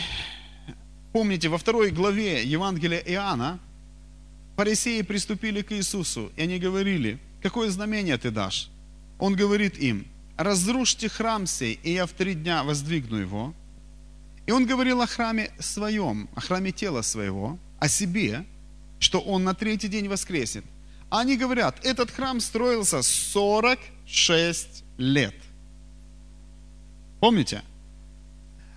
помните, 1.14 1.48
во 1.48 1.58
второй 1.58 1.92
главе 1.92 2.44
Евангелия 2.44 3.00
Иоанна, 3.00 3.60
фарисеи 4.58 5.02
приступили 5.02 5.62
к 5.62 5.72
Иисусу, 5.72 6.32
и 6.36 6.42
они 6.42 6.60
говорили, 6.60 7.20
какое 7.42 7.70
знамение 7.70 8.18
ты 8.18 8.32
дашь? 8.32 8.70
Он 9.18 9.34
говорит 9.34 9.78
им, 9.78 10.06
разрушьте 10.36 11.08
храм 11.08 11.48
сей, 11.48 11.80
и 11.84 11.94
я 11.94 12.06
в 12.06 12.12
три 12.12 12.34
дня 12.34 12.66
воздвигну 12.66 13.16
его. 13.16 13.54
И 14.46 14.52
он 14.52 14.66
говорил 14.66 15.02
о 15.02 15.08
храме 15.08 15.52
своем, 15.60 16.30
о 16.36 16.42
храме 16.42 16.74
тела 16.74 17.02
своего, 17.02 17.58
о 17.80 17.88
себе, 17.88 18.46
что 19.00 19.22
он 19.22 19.46
на 19.46 19.54
третий 19.54 19.88
день 19.88 20.10
воскреснет. 20.10 20.66
Они 21.10 21.38
говорят, 21.38 21.80
этот 21.86 22.12
храм 22.12 22.42
строился 22.42 23.02
46 23.02 24.85
лет. 24.98 25.36
Помните? 27.20 27.64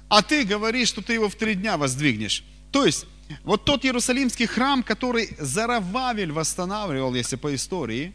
А 0.08 0.22
ты 0.22 0.44
говоришь, 0.44 0.88
что 0.88 1.02
ты 1.02 1.14
его 1.14 1.28
в 1.28 1.34
три 1.34 1.54
дня 1.54 1.76
воздвигнешь. 1.76 2.44
То 2.72 2.87
есть, 2.87 3.06
вот 3.44 3.64
тот 3.64 3.84
Иерусалимский 3.84 4.46
храм, 4.46 4.82
который 4.82 5.37
Зарававель 5.38 6.32
восстанавливал, 6.32 7.14
если 7.14 7.37
по 7.37 7.54
истории, 7.54 8.14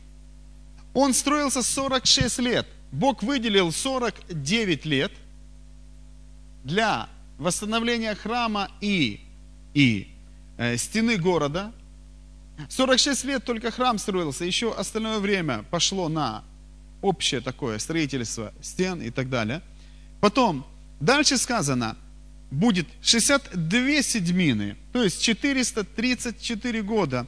он 0.93 1.13
строился 1.13 1.61
46 1.61 2.39
лет. 2.39 2.67
Бог 2.91 3.23
выделил 3.23 3.71
49 3.71 4.85
лет 4.85 5.11
для 6.63 7.09
восстановления 7.37 8.15
храма 8.15 8.69
и, 8.81 9.21
и 9.73 10.07
э, 10.57 10.77
стены 10.77 11.17
города. 11.17 11.73
46 12.69 13.23
лет 13.25 13.45
только 13.45 13.71
храм 13.71 13.97
строился, 13.97 14.45
еще 14.45 14.73
остальное 14.73 15.19
время 15.19 15.65
пошло 15.71 16.07
на 16.07 16.43
общее 17.03 17.41
такое 17.41 17.77
строительство 17.77 18.53
стен 18.61 19.01
и 19.01 19.11
так 19.11 19.29
далее. 19.29 19.61
Потом, 20.21 20.65
дальше 20.99 21.37
сказано, 21.37 21.97
будет 22.49 22.87
62 23.01 24.01
седьмины, 24.01 24.77
то 24.91 25.03
есть 25.03 25.21
434 25.21 26.81
года. 26.81 27.27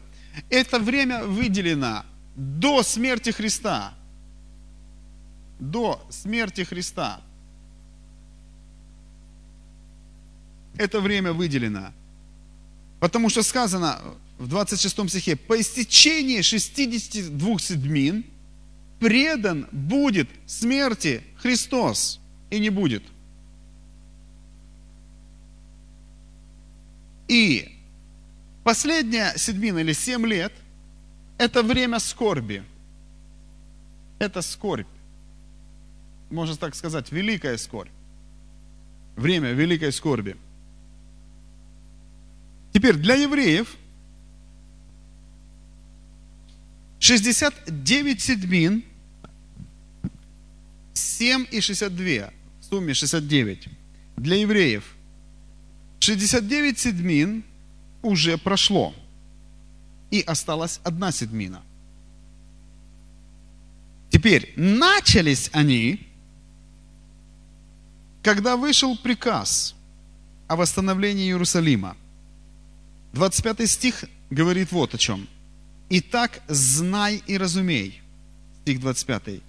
Это 0.49 0.79
время 0.79 1.23
выделено 1.23 2.05
до 2.35 2.83
смерти 2.83 3.31
Христа. 3.31 3.93
До 5.59 6.05
смерти 6.09 6.63
Христа. 6.63 7.21
Это 10.77 10.99
время 10.99 11.33
выделено. 11.33 11.93
Потому 12.99 13.29
что 13.29 13.43
сказано 13.43 13.99
в 14.37 14.47
26 14.47 15.09
стихе, 15.09 15.35
по 15.35 15.59
истечении 15.59 16.41
62 16.41 17.59
седьмин 17.59 18.25
предан 18.99 19.67
будет 19.71 20.29
смерти 20.45 21.23
Христос 21.37 22.19
и 22.49 22.59
не 22.59 22.69
будет. 22.69 23.03
И 27.27 27.71
последняя 28.63 29.33
седьмина 29.35 29.79
или 29.79 29.93
семь 29.93 30.25
лет– 30.25 30.53
это 31.37 31.63
время 31.63 31.99
скорби. 31.99 32.63
Это 34.19 34.41
скорбь. 34.41 34.87
Можно 36.29 36.55
так 36.55 36.75
сказать, 36.75 37.11
великая 37.11 37.57
скорбь. 37.57 37.91
Время 39.15 39.51
великой 39.51 39.91
скорби. 39.91 40.37
Теперь 42.73 42.95
для 42.95 43.15
евреев 43.15 43.75
69 46.99 48.21
седьмин, 48.21 48.83
7 50.93 51.45
и 51.51 51.61
62, 51.61 52.31
в 52.61 52.65
сумме 52.69 52.93
69. 52.93 53.67
Для 54.17 54.37
евреев 54.37 54.95
69 55.99 56.79
седьмин 56.79 57.43
уже 58.01 58.37
прошло, 58.37 58.93
и 60.11 60.21
осталась 60.21 60.79
одна 60.83 61.11
седьмина. 61.11 61.61
Теперь, 64.09 64.53
начались 64.55 65.49
они, 65.51 66.07
когда 68.23 68.55
вышел 68.55 68.97
приказ 68.97 69.75
о 70.47 70.55
восстановлении 70.55 71.25
Иерусалима. 71.25 71.97
25 73.13 73.69
стих 73.69 74.05
говорит 74.29 74.71
вот 74.71 74.93
о 74.93 74.97
чем. 74.97 75.27
«Итак, 75.89 76.41
знай 76.47 77.21
и 77.27 77.37
разумей». 77.37 78.01
Стих 78.61 78.79
25. 78.79 79.41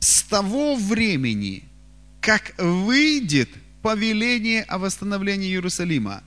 «С 0.00 0.22
того 0.22 0.76
времени, 0.76 1.64
как 2.20 2.54
выйдет 2.58 3.50
повеление 3.82 4.62
о 4.62 4.78
восстановлении 4.78 5.48
Иерусалима. 5.48 6.22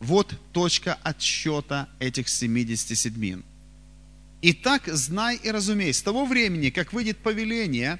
Вот 0.00 0.34
точка 0.52 0.98
отсчета 1.02 1.88
этих 1.98 2.28
70 2.28 2.98
седьмин. 2.98 3.44
Итак, 4.42 4.82
знай 4.86 5.36
и 5.36 5.50
разумей, 5.50 5.92
с 5.92 6.02
того 6.02 6.26
времени, 6.26 6.70
как 6.70 6.92
выйдет 6.92 7.18
повеление, 7.18 7.98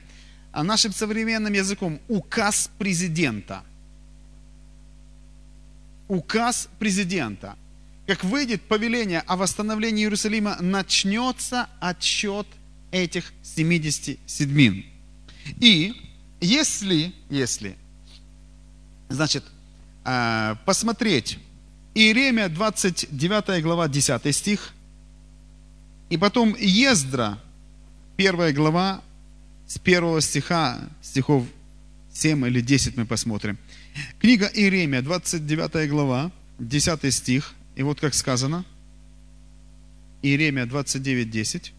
а 0.53 0.63
нашим 0.63 0.93
современным 0.93 1.53
языком 1.53 2.01
указ 2.09 2.71
президента. 2.79 3.63
Указ 6.09 6.69
президента. 6.79 7.57
Как 8.07 8.23
выйдет 8.23 8.63
повеление 8.63 9.21
о 9.21 9.37
восстановлении 9.37 10.03
Иерусалима, 10.03 10.59
начнется 10.61 11.69
отсчет 11.81 12.47
этих 12.91 13.33
70 13.43 14.19
седьмин. 14.27 14.85
И 15.61 15.95
если, 16.41 17.15
если 17.31 17.77
значит, 19.09 19.45
а, 20.05 20.57
посмотреть 20.67 21.39
Иеремия 21.95 22.49
29 22.49 23.63
глава 23.63 23.89
10 23.89 24.35
стих, 24.35 24.73
и 26.11 26.19
потом 26.19 26.55
Ездра 26.57 27.39
1 28.19 28.53
глава 28.53 29.03
с 29.67 29.79
1 29.79 30.21
стиха, 30.21 30.79
стихов 31.01 31.47
7 32.13 32.47
или 32.47 32.61
10 32.61 32.97
мы 32.97 33.07
посмотрим. 33.07 33.59
Книга 34.21 34.47
Иеремия 34.53 35.01
29 35.01 35.89
глава 35.89 36.31
10 36.59 37.15
стих, 37.15 37.55
и 37.77 37.83
вот 37.83 38.01
как 38.01 38.15
сказано, 38.15 38.65
Иеремия 40.23 40.67
29, 40.67 41.31
10. 41.31 41.73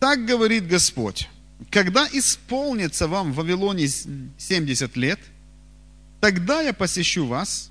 Так 0.00 0.24
говорит 0.24 0.66
Господь 0.68 1.28
когда 1.70 2.06
исполнится 2.12 3.08
вам 3.08 3.32
в 3.32 3.36
Вавилоне 3.36 3.88
70 3.88 4.96
лет, 4.96 5.18
тогда 6.20 6.60
я 6.60 6.72
посещу 6.72 7.26
вас 7.26 7.70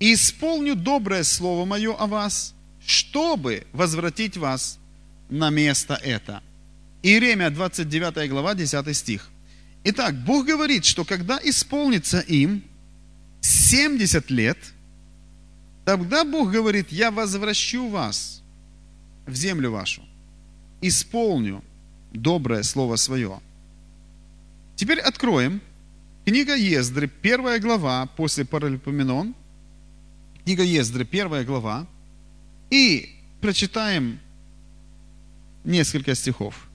и 0.00 0.14
исполню 0.14 0.74
доброе 0.74 1.22
слово 1.22 1.64
мое 1.64 1.94
о 1.94 2.06
вас, 2.06 2.54
чтобы 2.84 3.66
возвратить 3.72 4.36
вас 4.36 4.78
на 5.28 5.50
место 5.50 5.94
это. 6.02 6.42
Иеремия 7.02 7.50
29 7.50 8.28
глава 8.30 8.54
10 8.54 8.96
стих. 8.96 9.28
Итак, 9.84 10.14
Бог 10.24 10.46
говорит, 10.46 10.84
что 10.86 11.04
когда 11.04 11.38
исполнится 11.42 12.20
им 12.20 12.64
70 13.44 14.30
лет, 14.30 14.56
тогда 15.84 16.24
Бог 16.24 16.50
говорит, 16.50 16.90
я 16.90 17.10
возвращу 17.10 17.90
вас 17.90 18.42
в 19.26 19.34
землю 19.34 19.70
вашу, 19.70 20.02
исполню 20.80 21.62
доброе 22.12 22.62
слово 22.62 22.96
свое. 22.96 23.40
Теперь 24.76 24.98
откроем 24.98 25.60
книга 26.24 26.56
Ездры, 26.56 27.06
первая 27.06 27.60
глава, 27.60 28.06
после 28.16 28.46
Паралипоменон, 28.46 29.34
книга 30.44 30.62
Ездры, 30.62 31.04
первая 31.04 31.44
глава, 31.44 31.86
и 32.70 33.14
прочитаем 33.42 34.20
несколько 35.64 36.14
стихов. 36.14 36.66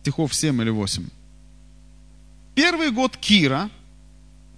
Стихов 0.00 0.34
7 0.34 0.60
или 0.62 0.70
8. 0.70 1.08
Первый 2.56 2.90
год 2.90 3.16
Кира, 3.16 3.70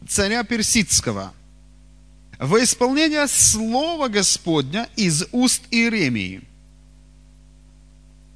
царя 0.08 0.44
Персидского, 0.44 1.32
во 2.38 2.62
исполнение 2.62 3.26
слова 3.28 4.08
Господня 4.08 4.88
из 4.96 5.24
уст 5.32 5.62
Иеремии– 5.70 6.42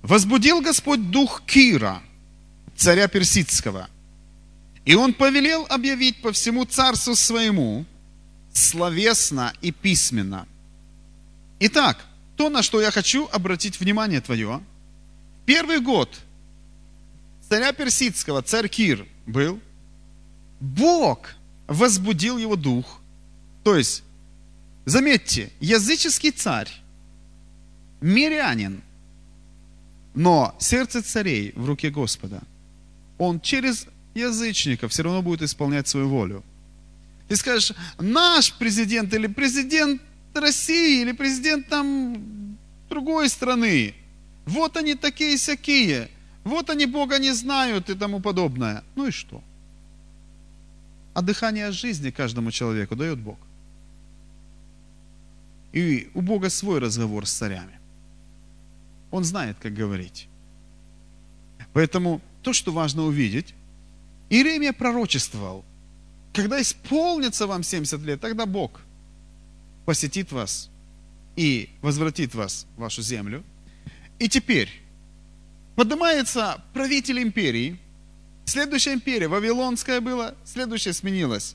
возбудил 0.02 0.60
Господь 0.60 1.10
дух 1.10 1.42
Кира, 1.46 2.02
царя 2.76 3.08
Персидского, 3.08 3.88
и 4.84 4.94
он 4.94 5.12
повелел 5.12 5.66
объявить 5.68 6.22
по 6.22 6.32
всему 6.32 6.64
царству 6.64 7.14
своему, 7.14 7.84
словесно 8.52 9.52
и 9.60 9.70
письменно. 9.70 10.46
Итак, 11.60 11.98
то, 12.36 12.48
на 12.48 12.62
что 12.62 12.80
я 12.80 12.90
хочу 12.90 13.28
обратить 13.32 13.80
внимание 13.80 14.20
твое, 14.20 14.62
первый 15.44 15.80
год 15.80 16.18
царя 17.48 17.72
Персидского, 17.72 18.42
царь 18.42 18.68
Кир 18.68 19.06
был, 19.26 19.60
Бог 20.60 21.34
возбудил 21.68 22.38
его 22.38 22.56
дух. 22.56 23.00
То 23.62 23.76
есть, 23.76 24.02
заметьте, 24.84 25.50
языческий 25.60 26.32
царь, 26.32 26.70
мирянин– 28.00 28.82
но 30.18 30.52
сердце 30.58 31.00
царей 31.00 31.52
в 31.54 31.64
руке 31.64 31.90
Господа. 31.90 32.42
Он 33.18 33.40
через 33.40 33.86
язычников 34.14 34.90
все 34.90 35.04
равно 35.04 35.22
будет 35.22 35.42
исполнять 35.42 35.86
свою 35.86 36.08
волю. 36.08 36.42
Ты 37.28 37.36
скажешь, 37.36 37.72
наш 38.00 38.52
президент 38.54 39.14
или 39.14 39.28
президент 39.28 40.02
России, 40.34 41.02
или 41.02 41.12
президент 41.12 41.68
там 41.68 42.58
другой 42.88 43.28
страны. 43.28 43.94
Вот 44.44 44.76
они 44.76 44.96
такие-сякие. 44.96 46.08
Вот 46.42 46.68
они 46.68 46.86
Бога 46.86 47.20
не 47.20 47.32
знают 47.32 47.88
и 47.88 47.94
тому 47.94 48.18
подобное. 48.18 48.82
Ну 48.96 49.06
и 49.06 49.10
что? 49.12 49.40
А 51.18 51.22
дыхание 51.22 51.72
жизни 51.72 52.10
каждому 52.12 52.52
человеку 52.52 52.94
дает 52.94 53.18
Бог. 53.18 53.38
И 55.72 56.08
у 56.14 56.20
Бога 56.20 56.48
свой 56.48 56.78
разговор 56.78 57.26
с 57.26 57.32
царями. 57.32 57.80
Он 59.10 59.24
знает, 59.24 59.56
как 59.58 59.74
говорить. 59.74 60.28
Поэтому 61.72 62.20
то, 62.42 62.52
что 62.52 62.70
важно 62.70 63.02
увидеть, 63.02 63.52
Иеремия 64.30 64.72
пророчествовал, 64.72 65.64
когда 66.32 66.62
исполнится 66.62 67.48
вам 67.48 67.64
70 67.64 68.00
лет, 68.02 68.20
тогда 68.20 68.46
Бог 68.46 68.80
посетит 69.86 70.30
вас 70.30 70.70
и 71.34 71.68
возвратит 71.82 72.36
вас 72.36 72.64
в 72.76 72.80
вашу 72.80 73.02
землю. 73.02 73.42
И 74.20 74.28
теперь 74.28 74.70
поднимается 75.74 76.62
правитель 76.72 77.20
империи, 77.20 77.76
следующая 78.48 78.94
империя, 78.94 79.28
Вавилонская 79.28 80.00
была, 80.00 80.34
следующая 80.44 80.92
сменилась. 80.92 81.54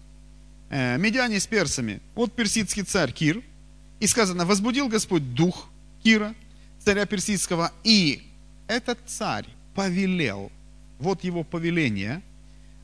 Э, 0.69 0.97
медиане 0.97 1.39
с 1.39 1.47
персами. 1.47 2.01
Вот 2.15 2.33
персидский 2.33 2.83
царь 2.83 3.11
Кир. 3.11 3.41
И 3.99 4.07
сказано, 4.07 4.45
возбудил 4.45 4.87
Господь 4.87 5.33
дух 5.33 5.69
Кира, 6.03 6.33
царя 6.79 7.05
персидского, 7.05 7.71
и 7.83 8.23
этот 8.67 8.99
царь 9.05 9.45
повелел, 9.75 10.51
вот 10.99 11.23
его 11.23 11.43
повеление, 11.43 12.21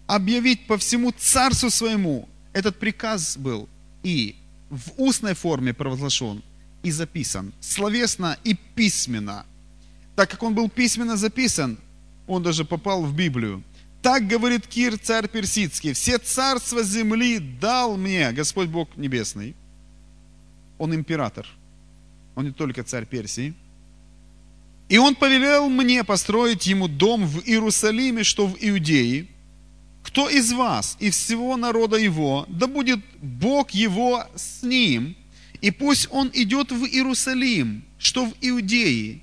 объявить 0.07 0.67
по 0.67 0.77
всему 0.77 1.11
царству 1.11 1.69
своему. 1.69 2.27
Этот 2.53 2.79
приказ 2.79 3.37
был 3.37 3.67
и 4.03 4.35
в 4.69 4.93
устной 4.97 5.33
форме 5.33 5.73
провозглашен, 5.73 6.41
и 6.83 6.91
записан, 6.91 7.53
словесно 7.59 8.37
и 8.43 8.53
письменно. 8.53 9.45
Так 10.15 10.29
как 10.29 10.43
он 10.43 10.53
был 10.55 10.69
письменно 10.69 11.17
записан, 11.17 11.77
он 12.27 12.43
даже 12.43 12.63
попал 12.65 13.03
в 13.03 13.13
Библию. 13.15 13.63
Так 14.01 14.27
говорит 14.27 14.65
Кир, 14.67 14.97
царь 14.97 15.27
персидский, 15.27 15.93
все 15.93 16.17
царства 16.17 16.83
земли 16.83 17.39
дал 17.39 17.97
мне 17.97 18.31
Господь 18.31 18.69
Бог 18.69 18.95
Небесный. 18.95 19.55
Он 20.77 20.95
император, 20.95 21.45
он 22.35 22.45
не 22.45 22.51
только 22.51 22.83
царь 22.83 23.05
Персии– 23.05 23.53
и 24.89 24.97
он 24.97 25.15
повелел 25.15 25.69
мне 25.69 26.03
построить 26.03 26.65
ему 26.65 26.87
дом 26.87 27.25
в 27.25 27.47
Иерусалиме, 27.47 28.23
что 28.23 28.47
в 28.47 28.57
Иудее. 28.59 29.27
Кто 30.03 30.27
из 30.27 30.51
вас 30.51 30.97
и 30.99 31.11
всего 31.11 31.55
народа 31.57 31.97
его, 31.97 32.45
да 32.49 32.65
будет 32.65 32.99
Бог 33.21 33.69
его 33.71 34.23
с 34.35 34.63
ним, 34.63 35.15
и 35.61 35.69
пусть 35.69 36.07
он 36.09 36.31
идет 36.33 36.71
в 36.71 36.85
Иерусалим, 36.85 37.83
что 37.99 38.25
в 38.25 38.33
Иудее, 38.41 39.19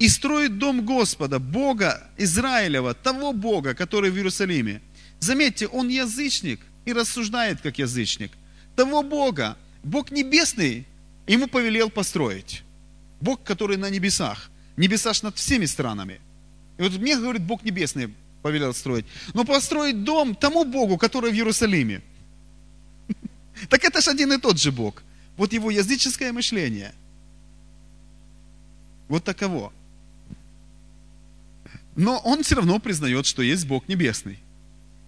и 0.00 0.08
строит 0.08 0.58
дом 0.58 0.86
Господа, 0.86 1.38
Бога 1.38 2.02
Израилева, 2.16 2.94
того 2.94 3.34
Бога, 3.34 3.74
который 3.74 4.10
в 4.10 4.16
Иерусалиме. 4.16 4.80
Заметьте, 5.20 5.66
он 5.66 5.88
язычник 5.88 6.60
и 6.86 6.94
рассуждает 6.94 7.60
как 7.60 7.78
язычник. 7.78 8.32
Того 8.76 9.02
Бога, 9.02 9.58
Бог 9.84 10.10
небесный, 10.10 10.86
ему 11.26 11.48
повелел 11.48 11.90
построить. 11.90 12.62
Бог, 13.20 13.42
который 13.42 13.76
на 13.76 13.90
небесах. 13.90 14.50
Небеса 14.78 15.12
над 15.22 15.36
всеми 15.36 15.66
странами. 15.66 16.18
И 16.78 16.82
вот 16.82 16.92
мне, 16.92 17.18
говорит, 17.18 17.42
Бог 17.42 17.62
Небесный 17.62 18.14
повелел 18.40 18.72
строить. 18.72 19.04
Но 19.34 19.44
построить 19.44 20.02
дом 20.02 20.34
тому 20.34 20.64
Богу, 20.64 20.96
который 20.96 21.30
в 21.30 21.34
Иерусалиме. 21.34 22.00
Так 23.68 23.84
это 23.84 24.00
же 24.00 24.10
один 24.10 24.32
и 24.32 24.38
тот 24.38 24.58
же 24.58 24.72
Бог. 24.72 25.02
Вот 25.36 25.52
его 25.52 25.70
языческое 25.70 26.32
мышление. 26.32 26.94
Вот 29.08 29.24
таково. 29.24 29.70
Но 32.00 32.18
он 32.24 32.42
все 32.42 32.54
равно 32.54 32.78
признает, 32.78 33.26
что 33.26 33.42
есть 33.42 33.66
Бог 33.66 33.86
Небесный. 33.86 34.38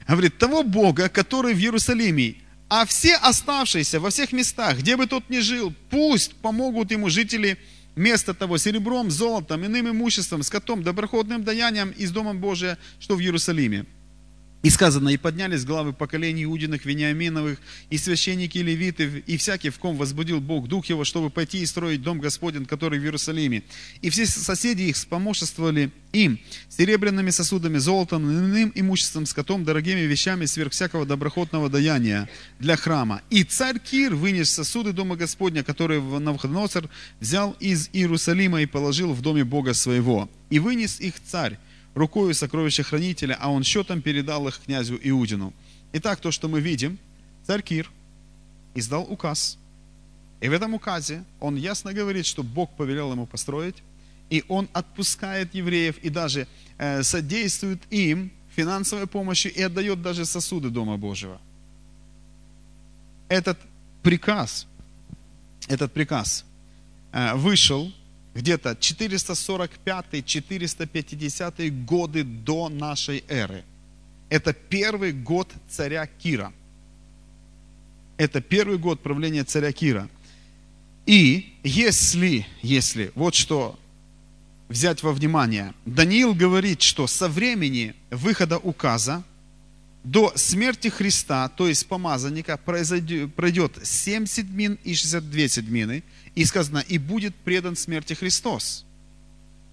Говорит, 0.06 0.36
того 0.36 0.62
Бога, 0.62 1.08
который 1.08 1.54
в 1.54 1.58
Иерусалиме, 1.58 2.34
а 2.68 2.84
все 2.84 3.16
оставшиеся 3.16 3.98
во 3.98 4.10
всех 4.10 4.32
местах, 4.32 4.78
где 4.78 4.98
бы 4.98 5.06
тот 5.06 5.30
ни 5.30 5.38
жил, 5.38 5.72
пусть 5.88 6.34
помогут 6.34 6.90
ему 6.90 7.08
жители 7.08 7.56
Вместо 7.94 8.32
того 8.32 8.56
серебром, 8.56 9.10
золотом, 9.10 9.66
иным 9.66 9.90
имуществом, 9.90 10.42
скотом, 10.42 10.82
доброходным 10.82 11.44
даянием 11.44 11.90
из 11.90 12.10
Дома 12.10 12.34
Божия, 12.34 12.78
что 12.98 13.16
в 13.16 13.20
Иерусалиме. 13.20 13.84
И 14.62 14.70
сказано, 14.70 15.08
и 15.08 15.16
поднялись 15.16 15.64
главы 15.64 15.92
поколений 15.92 16.44
Иудиных, 16.44 16.84
Вениаминовых, 16.84 17.58
и 17.90 17.98
священники, 17.98 18.58
и 18.58 18.62
левиты, 18.62 19.24
и 19.26 19.36
всякий, 19.36 19.70
в 19.70 19.78
ком 19.78 19.96
возбудил 19.96 20.40
Бог 20.40 20.68
Дух 20.68 20.86
Его, 20.86 21.04
чтобы 21.04 21.30
пойти 21.30 21.62
и 21.62 21.66
строить 21.66 22.02
Дом 22.02 22.20
Господень, 22.20 22.64
который 22.64 23.00
в 23.00 23.02
Иерусалиме. 23.02 23.64
И 24.02 24.10
все 24.10 24.24
соседи 24.24 24.82
их 24.82 24.96
спомоществовали 24.96 25.90
им 26.12 26.38
серебряными 26.68 27.30
сосудами, 27.30 27.78
золотом, 27.78 28.22
иным 28.30 28.70
имуществом, 28.76 29.26
скотом, 29.26 29.64
дорогими 29.64 30.00
вещами 30.00 30.44
сверх 30.44 30.72
всякого 30.72 31.06
доброходного 31.06 31.68
даяния 31.68 32.28
для 32.60 32.76
храма. 32.76 33.22
И 33.30 33.42
царь 33.42 33.80
Кир 33.80 34.14
вынес 34.14 34.50
сосуды 34.50 34.92
Дома 34.92 35.16
Господня, 35.16 35.64
которые 35.64 36.00
Навуходоносор 36.00 36.88
взял 37.18 37.56
из 37.58 37.90
Иерусалима 37.92 38.62
и 38.62 38.66
положил 38.66 39.12
в 39.12 39.22
доме 39.22 39.42
Бога 39.42 39.74
своего. 39.74 40.30
И 40.50 40.60
вынес 40.60 41.00
их 41.00 41.14
царь, 41.26 41.58
рукою 41.94 42.34
сокровища 42.34 42.82
хранителя, 42.82 43.36
а 43.40 43.50
он 43.50 43.62
счетом 43.62 44.02
передал 44.02 44.48
их 44.48 44.60
князю 44.64 44.98
Иудину. 45.02 45.52
Итак, 45.92 46.20
то, 46.20 46.30
что 46.30 46.48
мы 46.48 46.60
видим, 46.60 46.98
царь 47.46 47.62
Кир 47.62 47.90
издал 48.74 49.06
указ. 49.10 49.58
И 50.40 50.48
в 50.48 50.52
этом 50.52 50.74
указе 50.74 51.24
он 51.40 51.56
ясно 51.56 51.92
говорит, 51.92 52.26
что 52.26 52.42
Бог 52.42 52.70
повелел 52.76 53.12
ему 53.12 53.26
построить, 53.26 53.76
и 54.30 54.44
он 54.48 54.68
отпускает 54.72 55.54
евреев 55.54 55.98
и 55.98 56.08
даже 56.08 56.48
э, 56.78 57.02
содействует 57.02 57.80
им 57.90 58.32
финансовой 58.56 59.06
помощью 59.06 59.52
и 59.52 59.62
отдает 59.62 60.02
даже 60.02 60.24
сосуды 60.24 60.70
Дома 60.70 60.96
Божьего. 60.96 61.40
Этот 63.28 63.58
приказ, 64.02 64.66
этот 65.68 65.92
приказ 65.92 66.44
э, 67.12 67.34
вышел 67.34 67.92
где-то 68.34 68.72
445-450 68.72 71.70
годы 71.84 72.24
до 72.24 72.68
нашей 72.68 73.24
эры. 73.28 73.64
Это 74.30 74.52
первый 74.52 75.12
год 75.12 75.48
царя 75.68 76.06
Кира. 76.06 76.52
Это 78.16 78.40
первый 78.40 78.78
год 78.78 79.00
правления 79.02 79.44
царя 79.44 79.72
Кира. 79.72 80.08
И 81.04 81.54
если, 81.62 82.46
если, 82.62 83.12
вот 83.14 83.34
что 83.34 83.78
взять 84.68 85.02
во 85.02 85.12
внимание, 85.12 85.74
Даниил 85.84 86.34
говорит, 86.34 86.80
что 86.80 87.06
со 87.06 87.28
времени 87.28 87.94
выхода 88.10 88.56
указа 88.58 89.22
до 90.04 90.32
смерти 90.36 90.88
Христа, 90.88 91.48
то 91.48 91.68
есть 91.68 91.86
помазанника, 91.86 92.56
пройдет 92.56 93.78
7 93.82 94.26
седмин 94.26 94.78
и 94.82 94.94
62 94.94 95.48
седмины, 95.48 96.02
и 96.34 96.44
сказано, 96.44 96.78
и 96.78 96.98
будет 96.98 97.36
предан 97.36 97.76
смерти 97.76 98.14
Христос. 98.14 98.84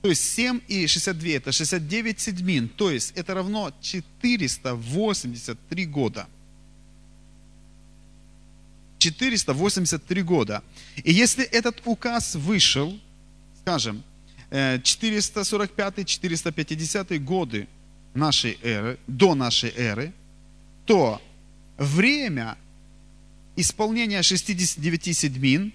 То 0.02 0.10
есть 0.10 0.24
7 0.34 0.62
и 0.68 0.88
62 0.88 1.30
это 1.30 1.52
69 1.52 2.20
седмин, 2.20 2.70
то 2.70 2.90
есть 2.90 3.12
это 3.16 3.34
равно 3.34 3.74
483 3.82 5.86
года. 5.86 6.28
483 8.98 10.24
года. 10.24 10.64
И 11.04 11.12
если 11.12 11.44
этот 11.46 11.82
указ 11.86 12.36
вышел, 12.36 12.98
скажем, 13.62 14.04
445-450 14.52 17.08
э, 17.10 17.18
годы 17.20 17.68
нашей 18.14 18.58
эры, 18.62 19.00
до 19.08 19.36
нашей 19.36 19.72
эры, 19.76 20.14
то 20.86 21.22
время 21.78 22.58
исполнения 23.56 24.22
69 24.22 25.18
седмин 25.18 25.74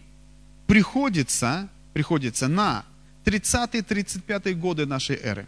приходится, 0.67 1.69
приходится 1.93 2.49
на 2.49 2.85
30-35 3.25 4.55
годы 4.55 4.87
нашей 4.87 5.17
эры. 5.17 5.47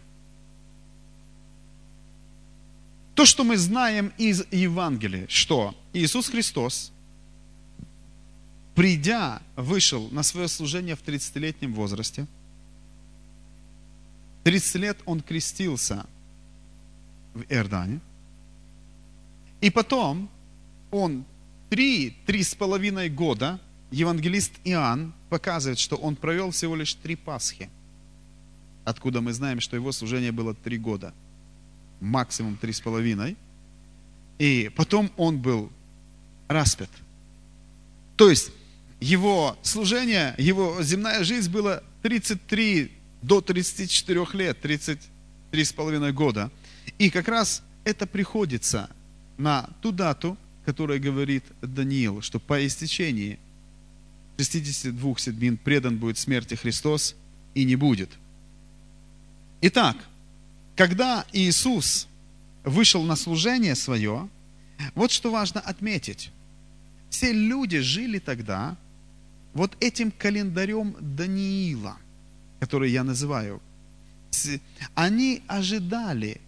То, 3.14 3.24
что 3.24 3.44
мы 3.44 3.56
знаем 3.56 4.12
из 4.18 4.44
Евангелия, 4.50 5.26
что 5.28 5.74
Иисус 5.94 6.28
Христос, 6.28 6.92
придя, 8.74 9.40
вышел 9.56 10.08
на 10.10 10.22
свое 10.22 10.48
служение 10.48 10.96
в 10.96 11.02
30-летнем 11.02 11.72
возрасте. 11.72 12.26
30 14.44 14.74
лет 14.76 14.98
он 15.06 15.22
крестился 15.22 16.06
в 17.32 17.42
Иордане. 17.48 18.00
И 19.60 19.70
потом 19.70 20.28
он 20.90 21.24
три, 21.70 22.10
три 22.26 22.42
с 22.42 22.54
половиной 22.54 23.08
года 23.08 23.58
евангелист 23.96 24.52
Иоанн 24.64 25.14
показывает, 25.30 25.78
что 25.78 25.96
он 25.96 26.16
провел 26.16 26.50
всего 26.50 26.76
лишь 26.76 26.94
три 26.94 27.16
Пасхи, 27.16 27.70
откуда 28.84 29.22
мы 29.22 29.32
знаем, 29.32 29.60
что 29.60 29.74
его 29.74 29.90
служение 29.90 30.32
было 30.32 30.54
три 30.54 30.76
года, 30.76 31.14
максимум 32.00 32.58
три 32.58 32.72
с 32.72 32.80
половиной. 32.80 33.36
И 34.38 34.70
потом 34.76 35.10
он 35.16 35.38
был 35.38 35.72
распят. 36.46 36.90
То 38.16 38.28
есть 38.28 38.50
его 39.00 39.56
служение, 39.62 40.34
его 40.36 40.82
земная 40.82 41.24
жизнь 41.24 41.50
была 41.50 41.82
33 42.02 42.92
до 43.22 43.40
34 43.40 44.26
лет, 44.34 44.60
33 44.60 45.64
с 45.64 45.72
половиной 45.72 46.12
года. 46.12 46.50
И 46.98 47.08
как 47.08 47.28
раз 47.28 47.62
это 47.84 48.06
приходится 48.06 48.90
на 49.38 49.70
ту 49.80 49.90
дату, 49.90 50.36
которая 50.66 50.98
говорит 50.98 51.44
Даниил, 51.62 52.20
что 52.20 52.38
по 52.38 52.66
истечении 52.66 53.38
62 54.36 55.18
седмин 55.18 55.56
предан 55.56 55.98
будет 55.98 56.18
смерти 56.18 56.54
Христос 56.54 57.14
и 57.54 57.64
не 57.64 57.76
будет. 57.76 58.10
Итак, 59.62 59.96
когда 60.76 61.24
Иисус 61.32 62.06
вышел 62.64 63.02
на 63.02 63.16
служение 63.16 63.74
свое, 63.74 64.28
вот 64.94 65.10
что 65.10 65.30
важно 65.30 65.60
отметить. 65.60 66.30
Все 67.08 67.32
люди 67.32 67.78
жили 67.78 68.18
тогда 68.18 68.76
вот 69.54 69.74
этим 69.80 70.10
календарем 70.10 70.96
Даниила, 71.00 71.96
который 72.60 72.90
я 72.90 73.04
называю. 73.04 73.62
Они 74.94 75.42
ожидали, 75.46 76.40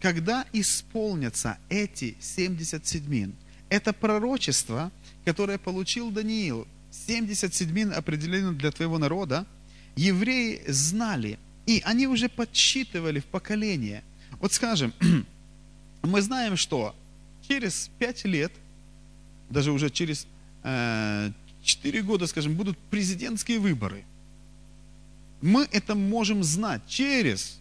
когда 0.00 0.44
исполнятся 0.52 1.56
эти 1.70 2.16
70 2.20 2.86
седмин. 2.86 3.34
Это 3.70 3.94
пророчество, 3.94 4.92
которое 5.24 5.56
получил 5.56 6.10
Даниил. 6.10 6.66
70 6.92 7.54
седмин 7.54 7.92
определено 7.92 8.52
для 8.52 8.70
твоего 8.70 8.98
народа. 8.98 9.46
Евреи 9.96 10.62
знали, 10.68 11.38
и 11.66 11.82
они 11.84 12.06
уже 12.06 12.28
подсчитывали 12.28 13.20
в 13.20 13.24
поколение. 13.24 14.02
Вот 14.40 14.52
скажем, 14.52 14.92
мы 16.02 16.22
знаем, 16.22 16.56
что 16.56 16.94
через 17.48 17.90
5 17.98 18.24
лет, 18.26 18.52
даже 19.50 19.72
уже 19.72 19.90
через 19.90 20.26
э, 20.62 21.30
4 21.62 22.02
года, 22.02 22.26
скажем, 22.26 22.54
будут 22.54 22.78
президентские 22.90 23.58
выборы. 23.58 24.04
Мы 25.40 25.66
это 25.72 25.94
можем 25.94 26.44
знать 26.44 26.82
через 26.86 27.58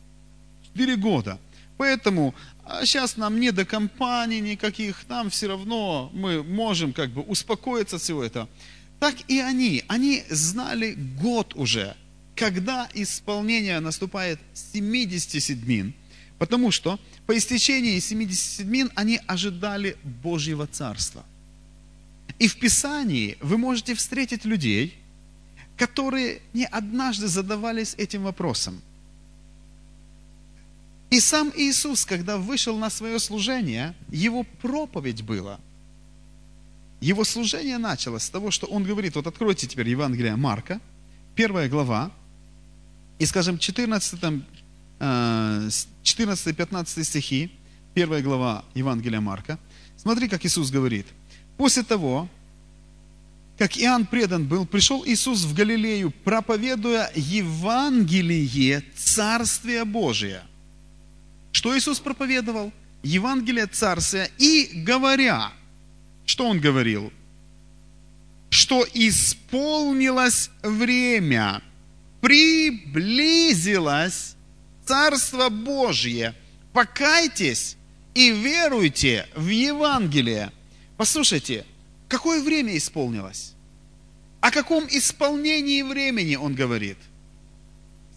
4 0.73 0.95
года. 0.97 1.39
Поэтому 1.77 2.35
а 2.63 2.85
сейчас 2.85 3.17
нам 3.17 3.39
не 3.39 3.51
до 3.51 3.65
компаний 3.65 4.39
никаких, 4.39 5.07
нам 5.09 5.29
все 5.29 5.47
равно 5.47 6.09
мы 6.13 6.43
можем 6.43 6.93
как 6.93 7.09
бы 7.09 7.21
успокоиться 7.21 7.95
от 7.97 8.01
всего 8.01 8.23
этого. 8.23 8.47
Так 9.01 9.15
и 9.27 9.39
они, 9.39 9.83
они 9.87 10.23
знали 10.29 10.93
год 11.19 11.55
уже, 11.55 11.97
когда 12.35 12.87
исполнение 12.93 13.79
наступает 13.79 14.39
70 14.53 15.41
седмин, 15.41 15.95
потому 16.37 16.69
что 16.69 16.99
по 17.25 17.35
истечении 17.35 17.97
70 17.97 18.39
седмин 18.39 18.91
они 18.93 19.19
ожидали 19.25 19.97
Божьего 20.03 20.67
Царства. 20.67 21.25
И 22.37 22.47
в 22.47 22.59
Писании 22.59 23.39
вы 23.41 23.57
можете 23.57 23.95
встретить 23.95 24.45
людей, 24.45 24.95
которые 25.77 26.43
не 26.53 26.67
однажды 26.67 27.27
задавались 27.27 27.95
этим 27.97 28.21
вопросом. 28.21 28.83
И 31.09 31.19
сам 31.19 31.51
Иисус, 31.55 32.05
когда 32.05 32.37
вышел 32.37 32.77
на 32.77 32.91
свое 32.91 33.17
служение, 33.17 33.95
его 34.11 34.43
проповедь 34.61 35.23
была. 35.23 35.59
Его 37.01 37.25
служение 37.25 37.77
началось 37.77 38.23
с 38.23 38.29
того, 38.29 38.51
что 38.51 38.67
он 38.67 38.83
говорит, 38.83 39.15
вот 39.15 39.27
откройте 39.27 39.67
теперь 39.67 39.89
Евангелие 39.89 40.35
Марка, 40.35 40.79
первая 41.35 41.67
глава, 41.67 42.11
и, 43.19 43.25
скажем, 43.25 43.57
14, 43.57 44.19
14-15 44.99 44.99
э, 44.99 45.69
стихи, 47.03 47.51
первая 47.93 48.21
глава 48.21 48.63
Евангелия 48.75 49.19
Марка. 49.19 49.59
Смотри, 49.97 50.29
как 50.29 50.45
Иисус 50.45 50.71
говорит– 50.71 51.07
После 51.61 51.83
того, 51.83 52.27
как 53.59 53.77
Иоанн 53.77 54.07
предан 54.07 54.45
был, 54.45 54.65
пришел 54.65 55.05
Иисус 55.05 55.43
в 55.43 55.53
Галилею, 55.53 56.11
проповедуя 56.23 57.11
Евангелие 57.13 58.83
Царствия 58.95 59.85
Божия. 59.85 60.41
Что 61.51 61.77
Иисус 61.77 61.99
проповедовал? 61.99 62.73
Евангелие 63.03 63.67
Царствия 63.67 64.31
и 64.39 64.71
говоря, 64.73 65.51
что 66.31 66.47
Он 66.47 66.59
говорил? 66.59 67.11
Что 68.49 68.85
исполнилось 68.93 70.49
время, 70.63 71.61
приблизилось 72.21 72.85
Царство 74.85 75.49
Божье. 75.49 76.33
Покайтесь 76.73 77.77
и 78.13 78.31
веруйте 78.31 79.27
в 79.35 79.47
Евангелие– 79.47 80.51
Послушайте, 81.01 81.65
какое 82.07 82.43
время 82.43 82.77
исполнилось? 82.77 83.55
О 84.39 84.51
каком 84.51 84.85
исполнении 84.85 85.81
времени 85.81 86.35
он 86.35 86.53
говорит? 86.53 86.99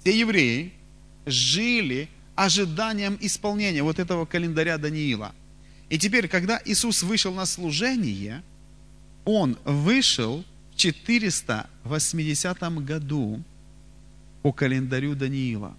Все 0.03 0.19
евреи 0.19 0.75
жили 1.25 2.11
ожиданием 2.35 3.17
исполнения 3.23 3.83
вот 3.83 3.99
этого 3.99 4.27
календаря 4.27 4.77
Даниила. 4.77 5.35
И 5.95 5.99
теперь, 5.99 6.27
когда 6.27 6.61
Иисус 6.65 7.05
вышел 7.05 7.33
на 7.33 7.47
служение, 7.47 8.43
Он 9.25 9.57
вышел 9.65 10.45
в 10.73 10.77
480 10.77 12.59
году 12.85 13.41
по 14.43 14.53
календарю 14.53 15.15
Даниила. 15.15 15.77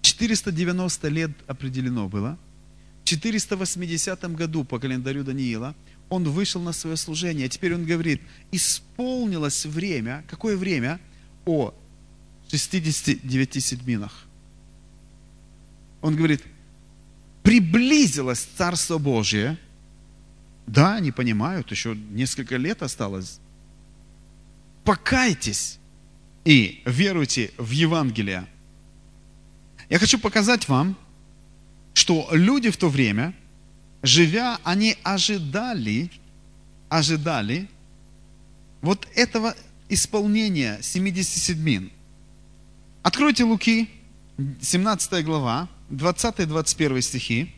490 0.00 1.08
лет 1.08 1.30
определено 1.46 2.08
было– 2.08 2.38
480 3.04 4.34
году 4.34 4.64
по 4.64 4.78
календарю 4.78 5.24
Даниила 5.24 5.74
он 6.08 6.24
вышел 6.24 6.62
на 6.62 6.72
свое 6.72 6.96
служение. 6.96 7.50
Теперь 7.50 7.74
он 7.74 7.84
говорит, 7.84 8.22
исполнилось 8.50 9.66
время. 9.66 10.24
Какое 10.26 10.56
время? 10.56 10.98
О 11.44 11.74
69 12.50 13.62
седьминах. 13.62 14.24
Он 16.00 16.16
говорит, 16.16 16.42
приблизилось 17.44 18.48
Царство 18.56 18.98
Божие. 18.98 19.58
Да, 20.66 20.94
они 20.94 21.12
понимают, 21.12 21.70
еще 21.70 21.94
несколько 21.94 22.56
лет 22.56 22.82
осталось. 22.82 23.38
Покайтесь 24.82 25.78
и 26.44 26.82
веруйте 26.86 27.52
в 27.58 27.70
Евангелие. 27.70 28.46
Я 29.90 29.98
хочу 29.98 30.18
показать 30.18 30.68
вам, 30.68 30.96
что 31.92 32.28
люди 32.32 32.70
в 32.70 32.78
то 32.78 32.88
время, 32.88 33.34
живя, 34.02 34.58
они 34.64 34.96
ожидали, 35.02 36.10
ожидали 36.88 37.68
вот 38.80 39.06
этого 39.14 39.54
исполнения 39.90 40.78
70 40.80 41.42
седмин. 41.42 41.92
Откройте 43.02 43.44
Луки, 43.44 43.90
17 44.62 45.22
глава, 45.26 45.68
20-21 45.90 47.00
стихи. 47.00 47.54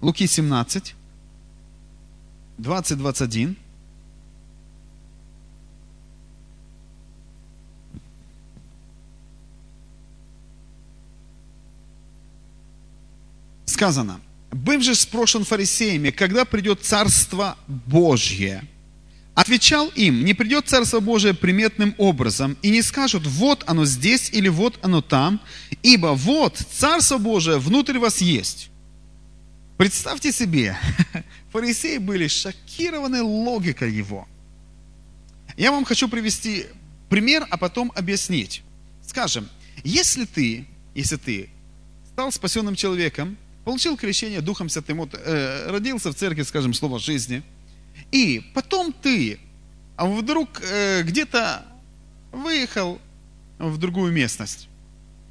Луки 0.00 0.26
17, 0.26 0.94
20-21. 2.58 3.56
сказано, 13.82 14.20
«Быв 14.52 14.80
же 14.80 14.94
спрошен 14.94 15.44
фарисеями, 15.44 16.10
когда 16.10 16.44
придет 16.44 16.84
Царство 16.84 17.56
Божье?» 17.66 18.62
Отвечал 19.34 19.88
им, 19.94 20.24
не 20.24 20.34
придет 20.34 20.68
Царство 20.68 21.00
Божие 21.00 21.32
приметным 21.32 21.94
образом, 21.96 22.58
и 22.60 22.70
не 22.70 22.82
скажут, 22.82 23.26
вот 23.26 23.64
оно 23.66 23.86
здесь 23.86 24.28
или 24.30 24.48
вот 24.48 24.78
оно 24.82 25.00
там, 25.00 25.40
ибо 25.82 26.08
вот 26.08 26.58
Царство 26.58 27.16
Божие 27.16 27.58
внутрь 27.58 27.98
вас 27.98 28.20
есть. 28.20 28.70
Представьте 29.78 30.32
себе, 30.32 30.76
фарисеи 31.50 31.96
были 31.96 32.28
шокированы 32.28 33.22
логикой 33.22 33.92
его. 33.92 34.28
Я 35.56 35.72
вам 35.72 35.84
хочу 35.86 36.08
привести 36.08 36.66
пример, 37.08 37.46
а 37.50 37.56
потом 37.56 37.90
объяснить. 37.94 38.62
Скажем, 39.06 39.48
если 39.82 40.26
ты, 40.26 40.66
если 40.94 41.16
ты 41.16 41.48
стал 42.12 42.32
спасенным 42.32 42.74
человеком, 42.74 43.38
получил 43.64 43.96
крещение 43.96 44.42
Духом 44.42 44.68
Святым, 44.68 44.98
вот, 44.98 45.14
э, 45.14 45.70
родился 45.70 46.12
в 46.12 46.14
церкви, 46.14 46.42
скажем, 46.42 46.74
слово 46.74 46.98
жизни, 46.98 47.42
и 48.10 48.42
потом 48.54 48.92
ты 48.92 49.38
а 49.96 50.06
вдруг 50.06 50.48
э, 50.62 51.02
где-то 51.02 51.64
выехал 52.32 52.98
в 53.58 53.78
другую 53.78 54.12
местность, 54.12 54.68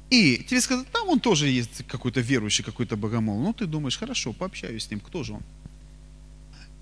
и 0.08 0.44
тебе 0.48 0.60
сказали, 0.60 0.86
там 0.92 1.08
он 1.08 1.20
тоже 1.20 1.48
есть 1.48 1.86
какой-то 1.86 2.20
верующий, 2.20 2.64
какой-то 2.64 2.96
богомол. 2.96 3.38
Ну, 3.40 3.52
ты 3.52 3.66
думаешь, 3.66 3.98
хорошо, 3.98 4.32
пообщаюсь 4.32 4.84
с 4.84 4.90
ним, 4.90 5.00
кто 5.00 5.24
же 5.24 5.34
он? 5.34 5.42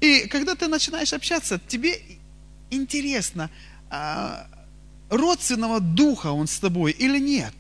И 0.01 0.27
когда 0.29 0.55
ты 0.55 0.69
начинаешь 0.69 1.13
общаться, 1.13 1.61
тебе 1.69 2.01
интересно, 2.71 3.51
а, 3.89 4.47
родственного 5.09 5.81
духа 5.81 6.33
он 6.33 6.47
с 6.47 6.59
тобой 6.59 6.93
или 6.93 7.19
нет? 7.19 7.55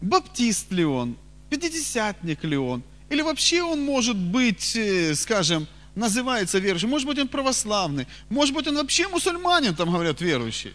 Баптист 0.00 0.70
ли 0.72 0.84
он? 0.84 1.16
пятидесятник 1.50 2.44
ли 2.44 2.56
он, 2.56 2.82
или 3.08 3.22
вообще 3.22 3.62
он 3.62 3.80
может 3.84 4.16
быть, 4.16 4.74
э, 4.76 5.14
скажем, 5.14 5.66
называется 5.96 6.58
верующим, 6.58 6.90
может 6.90 7.08
быть, 7.08 7.18
он 7.18 7.26
православный, 7.26 8.06
может 8.28 8.54
быть, 8.54 8.68
он 8.68 8.76
вообще 8.76 9.08
мусульманин, 9.08 9.74
там 9.74 9.90
говорят, 9.90 10.20
верующий. 10.20 10.74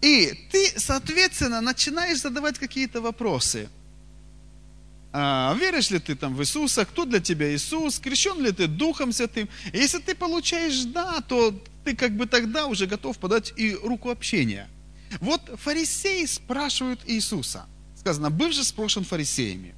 И 0.00 0.32
ты, 0.52 0.72
соответственно, 0.76 1.60
начинаешь 1.60 2.20
задавать 2.20 2.58
какие-то 2.58 3.00
вопросы. 3.00 3.68
А, 5.12 5.56
веришь 5.58 5.90
ли 5.90 5.98
ты 5.98 6.14
там 6.14 6.34
в 6.34 6.42
Иисуса? 6.42 6.84
Кто 6.84 7.04
для 7.04 7.20
тебя 7.20 7.54
Иисус? 7.54 7.98
Крещен 7.98 8.42
ли 8.42 8.52
ты 8.52 8.66
Духом 8.66 9.12
Святым? 9.12 9.48
И 9.72 9.78
если 9.78 9.98
ты 9.98 10.14
получаешь 10.14 10.84
«да», 10.84 11.20
то 11.22 11.54
ты 11.84 11.96
как 11.96 12.16
бы 12.16 12.26
тогда 12.26 12.66
уже 12.66 12.86
готов 12.86 13.18
подать 13.18 13.52
и 13.56 13.74
руку 13.74 14.10
общения. 14.10 14.68
Вот 15.20 15.40
фарисеи 15.56 16.26
спрашивают 16.26 17.00
Иисуса. 17.06 17.66
Сказано, 17.96 18.30
был 18.30 18.52
же 18.52 18.64
спрошен 18.64 19.04
фарисеями. 19.04 19.74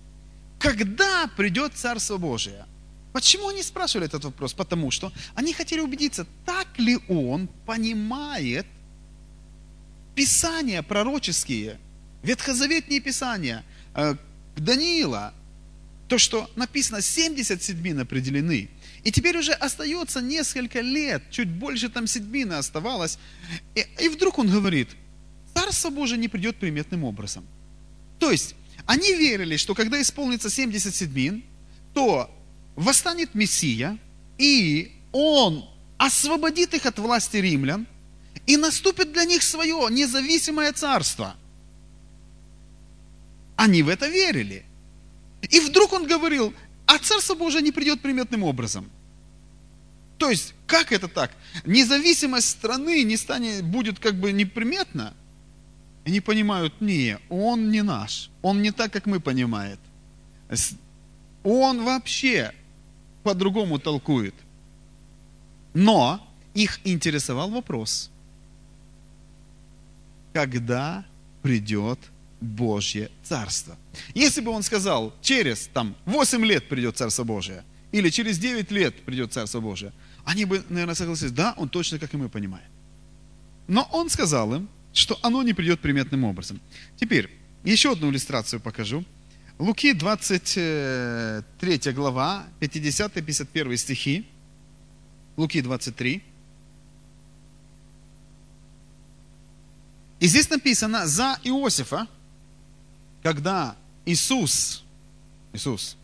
Когда 0.58 1.30
придет 1.36 1.74
Царство 1.74 2.16
Божие? 2.16 2.64
Почему 3.16 3.48
они 3.48 3.62
спрашивали 3.62 4.08
этот 4.08 4.24
вопрос? 4.24 4.52
Потому 4.52 4.90
что 4.90 5.10
они 5.34 5.54
хотели 5.54 5.80
убедиться, 5.80 6.26
так 6.44 6.78
ли 6.78 6.98
он 7.08 7.48
понимает 7.64 8.66
Писания 10.14 10.82
пророческие, 10.82 11.78
ветхозаветные 12.22 13.00
Писания, 13.00 13.64
э, 13.94 14.16
Даниила, 14.58 15.32
то, 16.08 16.18
что 16.18 16.50
написано, 16.56 17.00
70 17.00 17.62
седьмин 17.62 18.00
определены. 18.00 18.68
И 19.02 19.10
теперь 19.10 19.38
уже 19.38 19.52
остается 19.52 20.20
несколько 20.20 20.82
лет, 20.82 21.22
чуть 21.30 21.48
больше 21.48 21.88
там 21.88 22.06
седьмины 22.06 22.52
оставалось. 22.52 23.18
И, 23.74 23.86
и 24.04 24.10
вдруг 24.10 24.38
он 24.38 24.50
говорит, 24.50 24.90
Царство 25.54 25.88
Божие 25.88 26.18
не 26.18 26.28
придет 26.28 26.56
приметным 26.56 27.04
образом. 27.04 27.46
То 28.18 28.30
есть, 28.30 28.54
они 28.84 29.14
верили, 29.14 29.56
что 29.56 29.74
когда 29.74 29.98
исполнится 30.02 30.50
70 30.50 30.94
седьмин, 30.94 31.42
то 31.94 32.30
восстанет 32.76 33.34
Мессия, 33.34 33.98
и 34.38 34.92
он 35.12 35.64
освободит 35.98 36.74
их 36.74 36.86
от 36.86 36.98
власти 36.98 37.38
римлян, 37.38 37.86
и 38.46 38.56
наступит 38.56 39.12
для 39.12 39.24
них 39.24 39.42
свое 39.42 39.88
независимое 39.90 40.72
царство. 40.72 41.34
Они 43.56 43.82
в 43.82 43.88
это 43.88 44.06
верили. 44.06 44.64
И 45.50 45.60
вдруг 45.60 45.92
он 45.92 46.06
говорил, 46.06 46.54
а 46.86 46.98
Царство 46.98 47.34
Божие 47.34 47.62
не 47.62 47.72
придет 47.72 48.00
приметным 48.00 48.42
образом. 48.42 48.90
То 50.18 50.30
есть, 50.30 50.54
как 50.66 50.92
это 50.92 51.08
так? 51.08 51.32
Независимость 51.64 52.48
страны 52.48 53.02
не 53.02 53.16
станет, 53.16 53.64
будет 53.64 53.98
как 53.98 54.14
бы 54.14 54.32
неприметна. 54.32 55.14
Они 56.04 56.20
понимают, 56.20 56.80
не, 56.80 57.18
он 57.28 57.70
не 57.70 57.82
наш, 57.82 58.30
он 58.40 58.62
не 58.62 58.70
так, 58.70 58.92
как 58.92 59.06
мы 59.06 59.18
понимаем. 59.18 59.78
Он 61.42 61.84
вообще 61.84 62.54
по-другому 63.26 63.78
толкует. 63.80 64.34
Но 65.74 66.20
их 66.54 66.80
интересовал 66.84 67.50
вопрос, 67.50 68.10
когда 70.32 71.04
придет 71.42 71.98
Божье 72.40 73.10
Царство. 73.24 73.74
Если 74.14 74.40
бы 74.42 74.52
он 74.52 74.62
сказал, 74.62 75.12
через 75.22 75.66
там 75.74 75.96
8 76.04 76.44
лет 76.44 76.68
придет 76.68 76.96
Царство 76.96 77.24
Божие, 77.24 77.64
или 77.90 78.10
через 78.10 78.38
9 78.38 78.70
лет 78.70 78.94
придет 79.04 79.32
Царство 79.32 79.60
Божие, 79.60 79.92
они 80.24 80.44
бы, 80.44 80.62
наверное, 80.68 80.94
согласились, 80.94 81.32
да, 81.32 81.54
он 81.56 81.68
точно, 81.68 81.98
как 81.98 82.14
и 82.14 82.16
мы 82.16 82.28
понимаем. 82.28 82.70
Но 83.66 83.88
он 83.92 84.08
сказал 84.08 84.54
им, 84.54 84.68
что 84.92 85.18
оно 85.22 85.42
не 85.42 85.52
придет 85.52 85.80
приметным 85.80 86.22
образом. 86.22 86.60
Теперь, 86.96 87.28
еще 87.64 87.90
одну 87.90 88.10
иллюстрацию 88.10 88.60
покажу. 88.60 89.04
Луки 89.58 89.94
23 89.94 91.92
глава, 91.92 92.46
50-51 92.60 93.76
стихи. 93.76 94.26
Луки 95.36 95.62
23. 95.62 96.22
И 100.20 100.26
здесь 100.26 100.50
написано 100.50 101.06
за 101.06 101.38
Иосифа, 101.42 102.06
когда 103.22 103.76
Иисус, 104.04 104.84
Иисус, 105.54 105.96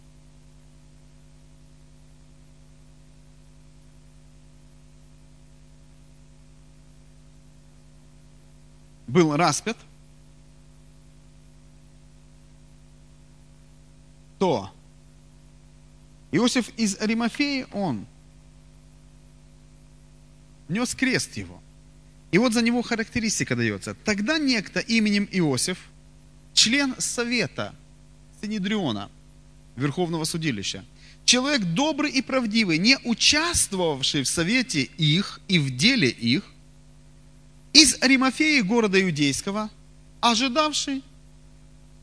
был 9.06 9.36
распят, 9.36 9.76
то 14.42 14.72
Иосиф 16.33 16.70
из 16.76 17.00
Аримафеи, 17.00 17.68
он 17.70 18.07
нес 20.68 20.96
крест 20.96 21.37
его. 21.37 21.62
И 22.33 22.38
вот 22.38 22.52
за 22.52 22.61
него 22.61 22.83
характеристика 22.83 23.55
дается. 23.55 23.94
Тогда 23.94 24.38
некто 24.38 24.81
именем 24.81 25.28
Иосиф, 25.31 25.78
член 26.55 26.96
совета 26.98 27.72
Синедриона, 28.40 29.12
Верховного 29.76 30.24
судилища, 30.24 30.85
человек 31.24 31.62
добрый 31.62 32.11
и 32.11 32.20
правдивый, 32.20 32.78
не 32.78 32.98
участвовавший 33.05 34.24
в 34.24 34.28
совете 34.28 34.83
их 34.83 35.40
и 35.46 35.61
в 35.61 35.76
деле 35.76 36.09
их, 36.09 36.42
из 37.72 37.96
Аримафеи 38.02 38.59
города 38.62 39.00
Иудейского, 39.00 39.70
ожидавший 40.20 41.05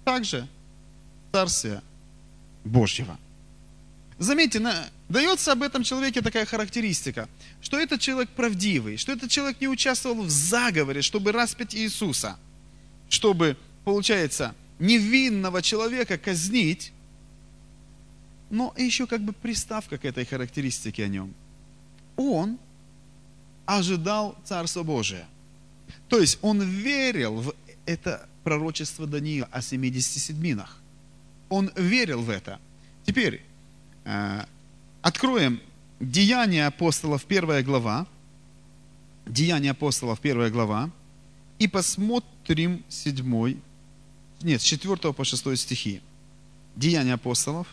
также 0.06 0.48
Царствия 1.34 1.84
Божьего. 2.64 3.18
Заметьте, 4.18 4.62
дается 5.08 5.54
об 5.54 5.64
этом 5.64 5.84
человеке 5.84 6.22
такая 6.22 6.46
характеристика, 6.46 7.30
что 7.62 7.80
этот 7.80 8.02
человек 8.02 8.30
правдивый, 8.30 8.98
что 8.98 9.14
этот 9.14 9.30
человек 9.32 9.62
не 9.62 9.68
участвовал 9.68 10.24
в 10.24 10.30
заговоре, 10.30 11.02
чтобы 11.02 11.32
распять 11.32 11.74
Иисуса, 11.74 12.38
чтобы, 13.08 13.56
получается, 13.86 14.56
невинного 14.78 15.62
человека 15.62 16.18
казнить, 16.18 16.92
но 18.50 18.74
еще 18.78 19.08
как 19.08 19.22
бы 19.22 19.32
приставка 19.32 19.98
к 19.98 20.06
этой 20.06 20.26
характеристике 20.26 21.06
о 21.06 21.08
нем. 21.08 21.34
Он 22.18 22.58
ожидал 23.66 24.38
Царства 24.44 24.84
Божия– 24.84 25.26
то 26.10 26.20
есть 26.20 26.40
он 26.42 26.62
верил 26.62 27.36
в 27.36 27.54
это 27.86 28.28
пророчество 28.44 29.06
Даниила 29.06 29.48
о 29.52 29.62
70 29.62 30.22
седьминах. 30.22 30.82
Он 31.50 31.72
верил 31.76 32.22
в 32.22 32.30
это. 32.30 32.60
Теперь 33.06 33.42
э, 34.06 34.46
откроем 35.02 35.60
Деяния 36.00 36.68
апостолов, 36.68 37.26
первая 37.26 37.64
глава. 37.64 38.08
Деяния 39.26 39.72
апостолов, 39.72 40.20
первая 40.20 40.50
глава. 40.50 40.90
И 41.60 41.68
посмотрим 41.68 42.84
седьмой, 42.88 43.58
нет, 44.42 44.62
с 44.62 44.64
4 44.64 45.14
по 45.14 45.24
6 45.26 45.58
стихи. 45.58 46.02
Деяния 46.76 47.14
апостолов, 47.14 47.68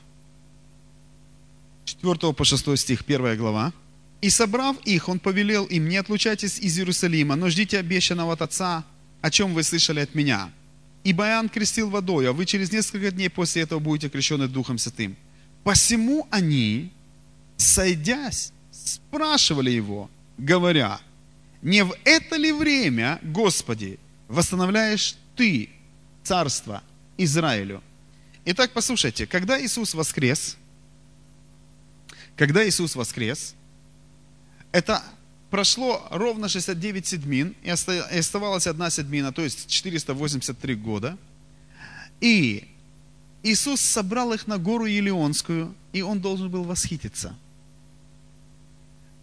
4 1.84 2.32
по 2.32 2.44
6 2.44 2.76
стих, 2.76 3.04
первая 3.04 3.36
глава. 3.36 3.72
И 4.20 4.30
собрав 4.30 4.76
их, 4.84 5.08
он 5.08 5.20
повелел 5.20 5.66
им, 5.66 5.88
не 5.88 5.96
отлучайтесь 5.96 6.58
из 6.58 6.78
Иерусалима, 6.78 7.36
но 7.36 7.48
ждите 7.48 7.78
обещанного 7.78 8.32
от 8.32 8.42
Отца, 8.42 8.84
о 9.20 9.30
чем 9.30 9.54
вы 9.54 9.62
слышали 9.62 10.00
от 10.00 10.14
меня. 10.14 10.50
Ибо 11.06 11.28
Иоанн 11.28 11.48
крестил 11.48 11.88
водой, 11.88 12.28
а 12.28 12.32
вы 12.32 12.46
через 12.46 12.72
несколько 12.72 13.12
дней 13.12 13.30
после 13.30 13.62
этого 13.62 13.78
будете 13.78 14.08
крещены 14.08 14.48
Духом 14.48 14.76
Святым. 14.76 15.16
Посему 15.62 16.26
они, 16.32 16.90
сойдясь, 17.56 18.52
спрашивали 18.72 19.70
его, 19.70 20.10
говоря, 20.36 20.98
не 21.62 21.84
в 21.84 21.94
это 22.02 22.34
ли 22.34 22.50
время, 22.50 23.20
Господи, 23.22 24.00
восстановляешь 24.26 25.14
Ты 25.36 25.70
царство 26.24 26.82
Израилю? 27.16 27.84
Итак, 28.44 28.72
послушайте, 28.72 29.28
когда 29.28 29.64
Иисус 29.64 29.94
воскрес, 29.94 30.56
когда 32.34 32.68
Иисус 32.68 32.96
воскрес, 32.96 33.54
это 34.72 35.04
прошло 35.51 36.07
ровно 36.11 36.49
69 36.49 37.07
седмин, 37.07 37.55
и 37.62 37.70
оставалась 37.70 38.66
одна 38.66 38.90
седмина, 38.90 39.32
то 39.32 39.42
есть 39.42 39.68
483 39.68 40.74
года. 40.74 41.16
И 42.20 42.68
Иисус 43.42 43.80
собрал 43.80 44.32
их 44.32 44.47
на 44.47 44.59
гору 44.59 44.86
Елеонскую, 44.86 45.74
и 45.92 46.03
Он 46.03 46.20
должен 46.20 46.51
был 46.51 46.64
восхититься. 46.64 47.36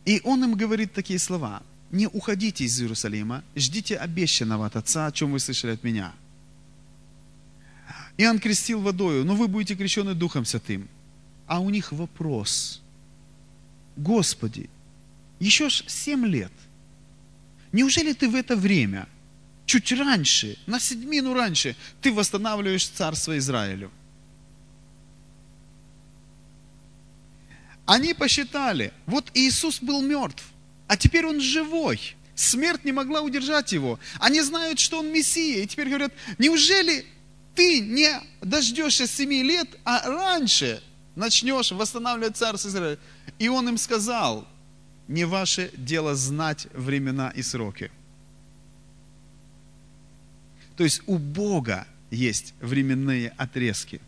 И 0.05 0.21
Он 0.23 0.43
им 0.43 0.55
говорит 0.55 0.93
такие 0.93 1.19
слова. 1.19 1.61
Не 1.91 2.07
уходите 2.07 2.63
из 2.63 2.81
Иерусалима, 2.81 3.43
ждите 3.55 3.97
обещанного 3.97 4.65
от 4.65 4.75
Отца, 4.75 5.07
о 5.07 5.11
чем 5.11 5.31
вы 5.31 5.39
слышали 5.39 5.71
от 5.71 5.83
меня. 5.83 6.13
Иоанн 8.17 8.39
крестил 8.39 8.81
водою, 8.81 9.25
но 9.25 9.35
вы 9.35 9.47
будете 9.47 9.75
крещены 9.75 10.13
Духом 10.13 10.45
Святым. 10.45 10.87
А 11.47 11.59
у 11.59 11.69
них 11.69 11.91
вопрос. 11.91 12.81
Господи, 13.95 14.69
еще 15.43 15.69
ж 15.69 15.83
7 15.87 16.25
лет. 16.25 16.51
Неужели 17.71 18.13
ты 18.13 18.29
в 18.29 18.35
это 18.35 18.55
время, 18.55 19.07
чуть 19.65 19.91
раньше, 19.91 20.57
на 20.67 20.79
седьмину 20.79 21.33
раньше, 21.33 21.75
ты 22.01 22.13
восстанавливаешь 22.13 22.87
царство 22.87 23.37
Израилю? 23.37 23.91
Они 27.85 28.13
посчитали, 28.13 28.93
вот 29.05 29.29
Иисус 29.33 29.81
был 29.81 30.01
мертв, 30.01 30.45
а 30.87 30.95
теперь 30.95 31.25
он 31.25 31.41
живой. 31.41 32.15
Смерть 32.35 32.85
не 32.85 32.93
могла 32.93 33.21
удержать 33.21 33.73
его. 33.73 33.99
Они 34.19 34.41
знают, 34.41 34.79
что 34.79 34.99
он 34.99 35.11
Мессия. 35.11 35.63
И 35.63 35.67
теперь 35.67 35.89
говорят, 35.89 36.13
неужели 36.39 37.05
ты 37.53 37.81
не 37.81 38.09
дождешься 38.41 39.07
семи 39.07 39.43
лет, 39.43 39.67
а 39.83 40.09
раньше 40.09 40.81
начнешь 41.15 41.71
восстанавливать 41.71 42.37
царство 42.37 42.69
Израиля? 42.69 42.97
И 43.37 43.49
он 43.49 43.69
им 43.69 43.77
сказал, 43.77 44.47
не 45.07 45.25
ваше 45.25 45.71
дело 45.75 46.15
знать 46.15 46.67
времена 46.73 47.29
и 47.29 47.41
сроки. 47.41 47.91
То 50.75 50.83
есть 50.83 51.01
у 51.05 51.17
Бога 51.17 51.87
есть 52.09 52.53
временные 52.61 53.29
отрезки. 53.37 54.01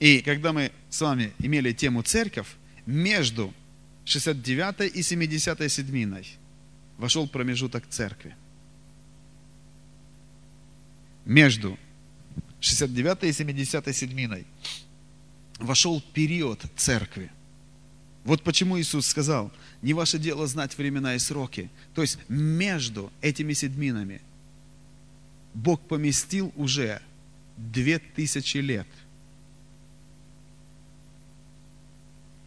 И 0.00 0.20
когда 0.20 0.52
мы 0.52 0.72
с 0.90 1.00
вами 1.00 1.32
имели 1.38 1.72
тему 1.72 2.02
церковь, 2.02 2.48
между 2.86 3.52
69 4.04 4.94
и 4.94 5.02
70 5.02 5.70
седьминой 5.72 6.26
вошел 6.98 7.28
промежуток 7.28 7.86
церкви. 7.88 8.36
Между 11.24 11.78
69 12.60 13.24
и 13.24 13.32
70 13.32 13.96
седьминой 13.96 14.46
вошел 15.58 16.02
период 16.12 16.62
церкви. 16.76 17.30
Вот 18.24 18.42
почему 18.42 18.80
Иисус 18.80 19.06
сказал, 19.06 19.52
не 19.82 19.92
ваше 19.92 20.18
дело 20.18 20.46
знать 20.46 20.76
времена 20.78 21.14
и 21.14 21.18
сроки. 21.18 21.70
То 21.94 22.00
есть 22.00 22.18
между 22.28 23.12
этими 23.20 23.52
седьминами 23.52 24.22
Бог 25.52 25.80
поместил 25.82 26.52
уже 26.56 27.02
две 27.58 27.98
тысячи 27.98 28.58
лет. 28.58 28.88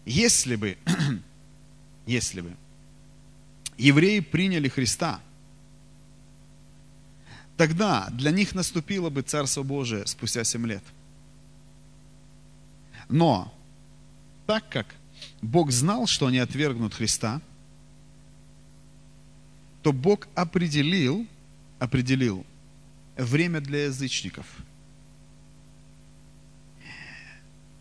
Если 0.06 0.56
бы, 0.56 0.78
если 2.08 2.42
бы 2.42 2.56
евреи 3.78 4.20
приняли 4.22 4.68
Христа, 4.68 5.22
тогда 7.56 8.10
для 8.12 8.32
них 8.32 8.56
наступило 8.56 9.10
бы 9.10 9.22
Царство 9.22 9.62
Божие 9.62 10.08
спустя 10.08 10.44
семь 10.44 10.66
лет. 10.66 10.84
Но, 13.10 13.54
так 14.48 14.68
как 14.70 14.88
Бог 15.42 15.72
знал, 15.72 16.08
что 16.08 16.28
они 16.28 16.40
отвергнут 16.40 16.94
Христа, 16.94 17.42
то 19.84 19.94
Бог 19.94 20.28
определил, 20.36 21.26
определил 21.80 22.46
время 23.16 23.62
для 23.62 23.86
язычников. 23.86 24.46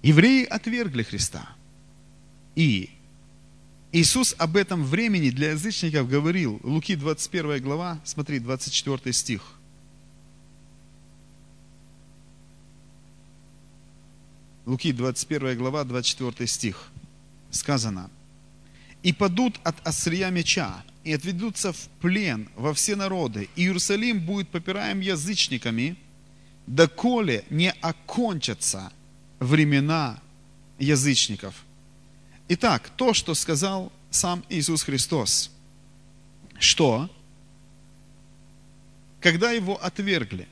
Евреи 0.02 0.44
отвергли 0.44 1.02
Христа. 1.02 1.48
И 2.54 2.90
Иисус 3.92 4.34
об 4.38 4.56
этом 4.56 4.84
времени 4.84 5.30
для 5.30 5.52
язычников 5.52 6.08
говорил. 6.08 6.60
Луки 6.62 6.94
21 6.94 7.62
глава, 7.62 8.00
смотри, 8.04 8.38
24 8.38 9.12
стих. 9.12 9.42
Луки 14.66 14.92
21 14.92 15.56
глава, 15.56 15.84
24 15.84 16.46
стих. 16.46 16.90
Сказано. 17.56 18.10
«И 19.02 19.12
падут 19.12 19.60
от 19.64 19.76
острия 19.86 20.30
меча, 20.30 20.84
и 21.04 21.12
отведутся 21.12 21.72
в 21.72 21.88
плен 22.00 22.48
во 22.56 22.72
все 22.74 22.96
народы, 22.96 23.48
и 23.56 23.62
Иерусалим 23.62 24.20
будет 24.20 24.48
попираем 24.48 25.00
язычниками, 25.00 25.96
доколе 26.66 27.44
не 27.50 27.70
окончатся 27.70 28.92
времена 29.40 30.20
язычников». 30.78 31.54
Итак, 32.48 32.90
то, 32.96 33.14
что 33.14 33.34
сказал 33.34 33.92
сам 34.10 34.44
Иисус 34.48 34.82
Христос, 34.82 35.50
что 36.58 37.10
когда 39.20 39.50
его 39.50 39.82
отвергли, 39.82 40.46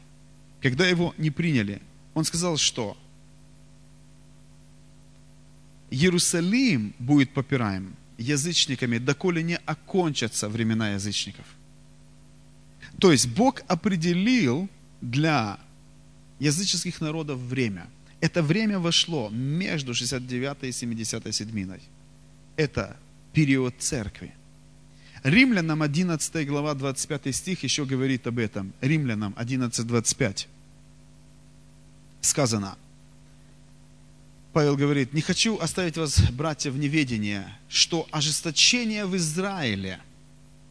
когда 0.61 0.87
его 0.87 1.15
не 1.19 1.31
приняли, 1.31 1.81
он 2.15 2.25
сказал, 2.25 2.57
что 2.57 2.97
Иерусалим 5.95 6.95
будет 6.99 7.30
попираем 7.30 7.95
язычниками, 8.18 8.99
доколе 8.99 9.42
не 9.42 9.57
окончатся 9.57 10.49
времена 10.49 10.95
язычников. 10.95 11.47
То 12.99 13.12
есть 13.12 13.28
Бог 13.28 13.62
определил 13.68 14.68
для 15.01 15.59
языческих 16.38 17.01
народов 17.01 17.38
время– 17.38 17.86
это 18.24 18.42
время 18.42 18.78
вошло 18.78 19.28
между 19.28 19.92
69 19.92 20.62
и 20.62 20.72
70 20.72 21.34
седьминой. 21.34 21.80
Это 22.57 22.97
период 23.34 23.74
церкви. 23.78 24.32
Римлянам 25.22 25.82
11 25.82 26.47
глава 26.49 26.74
25 26.74 27.34
стих 27.34 27.64
еще 27.64 27.84
говорит 27.84 28.26
об 28.26 28.38
этом. 28.38 28.72
Римлянам 28.80 29.34
11, 29.36 29.86
25. 29.86 30.49
Сказано, 32.22 32.78
Павел 34.55 34.77
говорит, 34.77 35.13
не 35.13 35.21
хочу 35.21 35.59
оставить 35.59 35.99
вас, 35.99 36.19
братья, 36.31 36.71
в 36.71 36.79
неведении, 36.79 37.43
что 37.69 38.07
ожесточение 38.11 39.05
в 39.05 39.15
Израиле, 39.17 40.01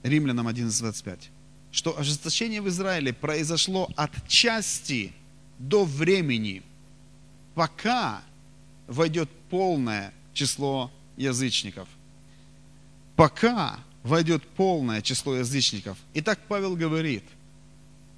Римлянам 0.02 0.48
11, 0.48 0.80
25, 0.80 1.30
что 1.72 2.00
ожесточение 2.00 2.62
в 2.62 2.70
Израиле 2.70 3.14
произошло 3.14 3.92
от 3.96 4.28
части 4.28 5.14
до 5.60 5.86
времени– 5.86 6.64
пока 7.56 8.24
войдет 8.88 9.30
полное 9.50 10.14
число 10.34 10.92
язычников. 11.18 11.88
Пока 13.16 13.80
войдет 14.02 14.44
полное 14.56 15.02
число 15.02 15.36
язычников. 15.36 15.98
И 16.14 16.22
так 16.22 16.40
Павел 16.48 16.76
говорит, 16.76 17.24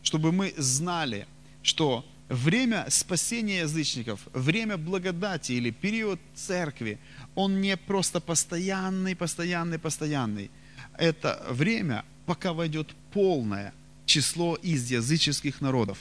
чтобы 0.01 0.31
мы 0.31 0.53
знали, 0.57 1.27
что 1.61 2.05
время 2.29 2.85
спасения 2.89 3.59
язычников, 3.59 4.19
время 4.33 4.77
благодати 4.77 5.53
или 5.53 5.69
период 5.69 6.19
церкви, 6.33 6.99
он 7.35 7.61
не 7.61 7.77
просто 7.77 8.19
постоянный, 8.19 9.15
постоянный, 9.15 9.79
постоянный. 9.79 10.49
Это 10.97 11.45
время, 11.49 12.03
пока 12.25 12.53
войдет 12.53 12.93
полное 13.11 13.73
число 14.05 14.55
из 14.55 14.89
языческих 14.89 15.61
народов. 15.61 15.97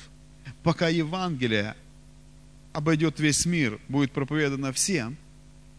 Пока 0.62 0.88
Евангелие 0.88 1.74
обойдет 2.72 3.20
весь 3.20 3.46
мир, 3.46 3.80
будет 3.88 4.12
проповедано 4.12 4.72
всем, 4.72 5.16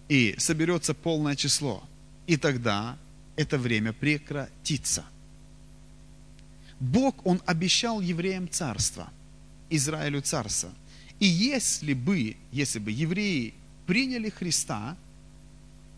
и 0.09 0.35
соберется 0.37 0.93
полное 0.93 1.35
число. 1.35 1.83
И 2.27 2.37
тогда 2.37 2.97
это 3.35 3.57
время 3.57 3.93
прекратится. 3.93 5.05
Бог, 6.79 7.25
Он 7.25 7.41
обещал 7.45 8.01
евреям 8.01 8.49
царство, 8.49 9.09
Израилю 9.69 10.21
царство. 10.21 10.71
И 11.19 11.25
если 11.25 11.93
бы, 11.93 12.35
если 12.51 12.79
бы 12.79 12.91
евреи 12.91 13.53
приняли 13.87 14.29
Христа 14.29 14.97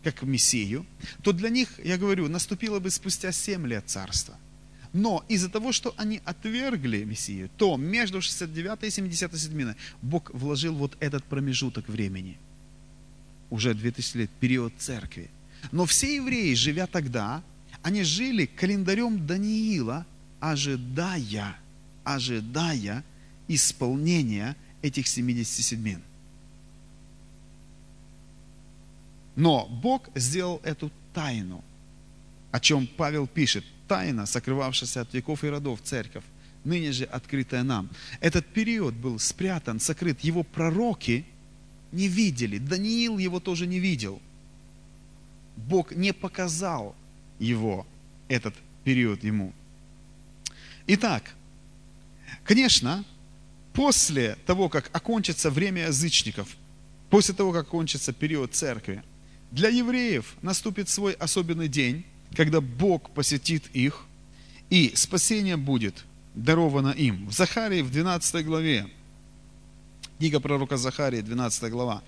как 0.04 0.22
Мессию, 0.22 0.86
то 1.22 1.32
для 1.32 1.48
них, 1.48 1.80
я 1.84 1.98
говорю, 1.98 2.28
наступило 2.28 2.78
бы 2.78 2.90
спустя 2.90 3.32
семь 3.32 3.66
лет 3.66 3.84
царства– 3.86 4.36
но 4.92 5.24
из-за 5.28 5.48
того, 5.48 5.72
что 5.72 5.94
они 5.96 6.20
отвергли 6.24 7.04
Мессию, 7.04 7.50
то 7.56 7.76
между 7.76 8.20
69 8.20 8.84
и 8.84 8.90
77 8.90 9.74
Бог 10.02 10.30
вложил 10.32 10.74
вот 10.74 10.96
этот 11.00 11.24
промежуток 11.24 11.88
времени. 11.88 12.38
Уже 13.50 13.74
2000 13.74 14.16
лет, 14.16 14.30
период 14.40 14.72
церкви. 14.78 15.30
Но 15.72 15.84
все 15.84 16.16
евреи, 16.16 16.54
живя 16.54 16.86
тогда, 16.86 17.42
они 17.82 18.02
жили 18.02 18.46
календарем 18.46 19.26
Даниила, 19.26 20.06
ожидая, 20.40 21.56
ожидая 22.04 23.04
исполнения 23.48 24.56
этих 24.82 25.08
77. 25.08 26.00
Но 29.36 29.66
Бог 29.66 30.08
сделал 30.14 30.60
эту 30.64 30.90
тайну, 31.14 31.64
о 32.52 32.60
чем 32.60 32.86
Павел 32.86 33.26
пишет– 33.26 33.64
тайна, 33.88 34.26
сокрывавшаяся 34.26 35.00
от 35.00 35.14
веков 35.14 35.42
и 35.42 35.48
родов 35.48 35.80
церковь, 35.82 36.24
ныне 36.64 36.92
же 36.92 37.04
открытая 37.04 37.64
нам. 37.64 37.88
Этот 38.20 38.46
период 38.46 38.94
был 38.94 39.18
спрятан, 39.18 39.80
сокрыт. 39.80 40.20
Его 40.20 40.42
пророки 40.42 41.24
не 41.90 42.06
видели. 42.06 42.58
Даниил 42.58 43.18
его 43.18 43.40
тоже 43.40 43.66
не 43.66 43.80
видел. 43.80 44.20
Бог 45.56 45.92
не 45.92 46.12
показал 46.12 46.94
его, 47.40 47.86
этот 48.28 48.54
период 48.84 49.24
ему. 49.24 49.52
Итак, 50.86 51.34
конечно, 52.44 53.04
после 53.78 54.36
того, 54.44 54.68
как 54.68 54.90
окончится 54.92 55.50
время 55.50 55.86
язычников, 55.86 56.48
после 57.10 57.32
того, 57.32 57.52
как 57.52 57.68
окончится 57.68 58.12
период 58.12 58.52
церкви, 58.52 59.04
для 59.52 59.68
евреев 59.68 60.34
наступит 60.42 60.88
свой 60.88 61.12
особенный 61.12 61.68
день, 61.68 62.04
когда 62.34 62.60
Бог 62.60 63.10
посетит 63.10 63.68
их, 63.72 64.04
и 64.68 64.90
спасение 64.96 65.56
будет 65.56 66.04
даровано 66.34 66.90
им. 66.90 67.28
В 67.28 67.32
Захарии, 67.32 67.82
в 67.82 67.92
12 67.92 68.44
главе, 68.44 68.88
книга 70.18 70.40
пророка 70.40 70.76
Захарии, 70.76 71.20
12 71.20 71.70
глава, 71.70 72.02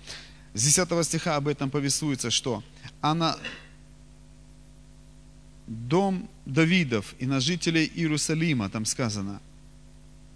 С 0.53 0.65
10 0.65 1.05
стиха 1.05 1.37
об 1.37 1.47
этом 1.47 1.69
повествуется, 1.69 2.31
что 2.31 2.65
а 2.99 3.13
на 3.13 3.37
дом 5.67 6.29
Давидов 6.45 7.15
и 7.17 7.25
на 7.25 7.39
жителей 7.39 7.89
Иерусалима, 7.95 8.69
там 8.69 8.83
сказано, 8.83 9.39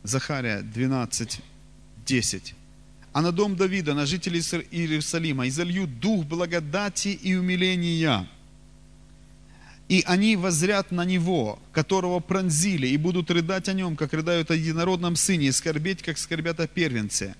Захария 0.08 0.62
12, 0.62 1.41
10. 2.06 2.56
А 3.14 3.22
на 3.22 3.32
дом 3.32 3.56
Давида, 3.56 3.93
на 3.93 4.06
жителей 4.06 4.41
Иерусалима, 4.72 5.47
изолью 5.47 5.88
дух 5.88 6.26
благодати 6.26 7.08
и 7.08 7.36
умиления. 7.36 8.28
И 9.88 10.03
они 10.06 10.36
возрят 10.36 10.91
на 10.91 11.06
него, 11.06 11.60
которого 11.72 12.20
пронзили, 12.20 12.88
и 12.88 12.97
будут 12.97 13.32
рыдать 13.32 13.70
о 13.70 13.74
нем, 13.74 13.95
как 13.95 14.14
рыдают 14.14 14.51
о 14.51 14.56
единородном 14.56 15.16
сыне, 15.16 15.47
и 15.47 15.51
скорбеть, 15.51 16.01
как 16.01 16.18
скорбят 16.18 16.60
о 16.60 16.68
первенце. 16.68 17.36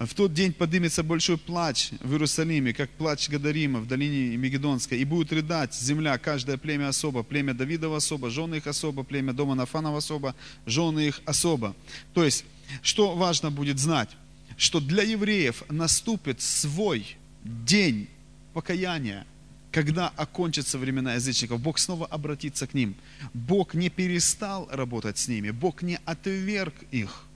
В 0.00 0.14
тот 0.14 0.32
день 0.32 0.54
поднимется 0.54 1.02
большой 1.02 1.36
плач 1.36 1.90
в 2.00 2.12
Иерусалиме, 2.12 2.72
как 2.72 2.88
плач 2.88 3.28
Гадарима 3.28 3.80
в 3.80 3.86
долине 3.86 4.34
Мегедонской, 4.38 4.98
и 4.98 5.04
будет 5.04 5.30
рыдать 5.30 5.74
земля, 5.74 6.16
каждое 6.16 6.56
племя 6.56 6.88
особо, 6.88 7.22
племя 7.22 7.52
Давидова 7.52 7.98
особо, 7.98 8.30
жены 8.30 8.54
их 8.54 8.66
особо, 8.66 9.02
племя 9.02 9.34
дома 9.34 9.54
Нафанова 9.54 9.98
особо, 9.98 10.34
жены 10.64 11.08
их 11.08 11.20
особо. 11.26 11.76
То 12.14 12.24
есть, 12.24 12.46
что 12.80 13.14
важно 13.14 13.50
будет 13.50 13.78
знать, 13.78 14.08
что 14.56 14.80
для 14.80 15.02
евреев 15.02 15.64
наступит 15.68 16.40
свой 16.40 17.18
день 17.44 18.08
покаяния, 18.54 19.26
когда 19.70 20.08
окончатся 20.08 20.78
времена 20.78 21.16
язычников, 21.16 21.60
Бог 21.60 21.78
снова 21.78 22.06
обратится 22.06 22.66
к 22.66 22.72
ним. 22.72 22.94
Бог 23.34 23.74
не 23.74 23.90
перестал 23.90 24.66
работать 24.72 25.18
с 25.18 25.28
ними, 25.28 25.50
Бог 25.50 25.82
не 25.82 25.98
отверг 26.06 26.74
их 26.90 27.26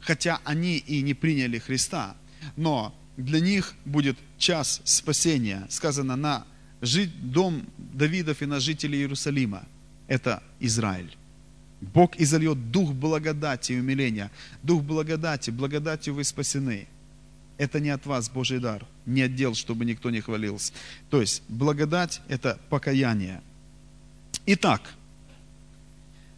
хотя 0.00 0.40
они 0.44 0.78
и 0.78 1.02
не 1.02 1.14
приняли 1.14 1.58
Христа, 1.58 2.16
но 2.56 2.94
для 3.16 3.40
них 3.40 3.74
будет 3.84 4.16
час 4.38 4.80
спасения. 4.84 5.66
Сказано 5.70 6.16
на 6.16 6.46
дом 7.22 7.66
Давидов 7.76 8.42
и 8.42 8.46
на 8.46 8.60
жителей 8.60 8.98
Иерусалима. 8.98 9.64
Это 10.06 10.42
Израиль. 10.60 11.16
Бог 11.80 12.16
изольет 12.16 12.70
дух 12.70 12.92
благодати 12.92 13.72
и 13.72 13.80
умиления. 13.80 14.30
Дух 14.62 14.82
благодати, 14.82 15.50
благодатью 15.50 16.14
вы 16.14 16.24
спасены. 16.24 16.88
Это 17.56 17.80
не 17.80 17.90
от 17.90 18.06
вас 18.06 18.30
Божий 18.30 18.60
дар, 18.60 18.86
не 19.04 19.22
отдел, 19.22 19.54
чтобы 19.54 19.84
никто 19.84 20.10
не 20.10 20.20
хвалился. 20.20 20.72
То 21.10 21.20
есть 21.20 21.42
благодать– 21.48 22.20
это 22.28 22.58
покаяние. 22.68 23.42
Итак, 24.46 24.94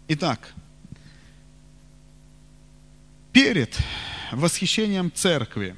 итак, 0.09 0.55
перед 3.33 3.77
восхищением 4.33 5.13
церкви. 5.13 5.77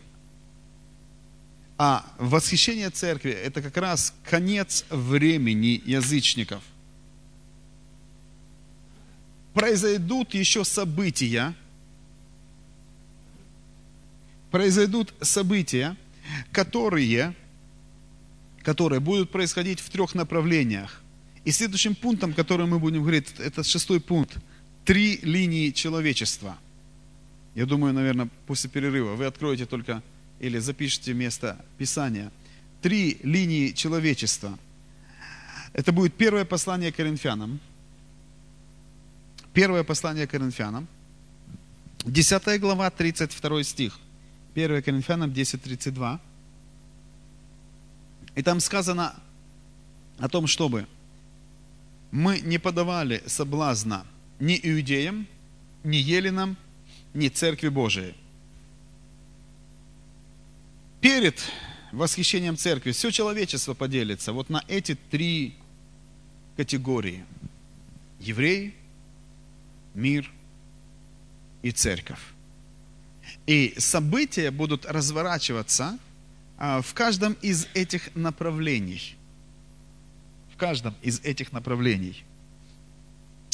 А 1.78 2.04
восхищение 2.18 2.90
церкви– 2.90 3.30
это 3.44 3.62
как 3.62 3.76
раз 3.76 4.14
конец 4.24 4.84
времени 4.90 5.82
язычников. 5.84 6.62
Произойдут 9.52 10.32
еще 10.34 10.64
события, 10.64 11.54
произойдут 14.50 15.12
события, 15.20 15.96
которые, 16.52 17.34
которые 18.62 19.00
будут 19.00 19.30
происходить 19.30 19.80
в 19.80 19.90
трех 19.90 20.14
направлениях. 20.14 21.02
И 21.44 21.50
следующим 21.50 21.94
пунктом, 21.94 22.32
который 22.32 22.66
мы 22.66 22.78
будем 22.78 23.02
говорить, 23.02 23.26
это 23.38 23.64
шестой 23.64 24.00
пункт. 24.00 24.36
Три 24.84 25.18
линии 25.22 25.70
человечества– 25.70 26.56
я 27.54 27.66
думаю, 27.66 27.92
наверное, 27.92 28.28
после 28.46 28.70
перерыва 28.70 29.14
вы 29.14 29.26
откроете 29.26 29.66
только 29.66 30.02
или 30.40 30.58
запишите 30.58 31.12
место 31.14 31.62
Писания. 31.78 32.32
Три 32.80 33.18
линии 33.22 33.72
человечества. 33.72 34.58
Это 35.72 35.92
будет 35.92 36.14
первое 36.14 36.44
послание 36.44 36.92
Коринфянам. 36.92 37.60
Первое 39.52 39.84
послание 39.84 40.26
Коринфянам. 40.26 40.88
10 42.04 42.60
глава, 42.60 42.90
32 42.90 43.62
стих. 43.62 43.98
1 44.54 44.82
Коринфянам 44.82 45.32
10, 45.32 45.62
32. 45.62 46.20
И 48.34 48.42
там 48.42 48.60
сказано 48.60 49.14
о 50.18 50.28
том, 50.28 50.46
чтобы 50.46 50.86
мы 52.10 52.40
не 52.40 52.58
подавали 52.58 53.22
соблазна 53.26 54.06
ни 54.40 54.58
иудеям, 54.62 55.26
ни 55.84 55.96
еленам, 55.96 56.56
ни 57.14 57.28
Церкви 57.28 57.68
Божией. 57.68 58.14
Перед 61.00 61.42
восхищением 61.92 62.56
Церкви 62.56 62.92
все 62.92 63.10
человечество 63.10 63.74
поделится 63.74 64.32
вот 64.32 64.48
на 64.50 64.64
эти 64.68 64.94
три 64.94 65.54
категории. 66.56 67.24
Евреи, 68.20 68.74
мир 69.94 70.30
и 71.62 71.70
церковь. 71.70 72.20
И 73.46 73.74
события 73.78 74.50
будут 74.50 74.86
разворачиваться 74.86 75.98
а, 76.58 76.80
в 76.80 76.94
каждом 76.94 77.32
из 77.42 77.66
этих 77.74 78.14
направлений. 78.14 79.16
В 80.54 80.56
каждом 80.56 80.94
из 81.02 81.20
этих 81.20 81.52
направлений. 81.52 82.24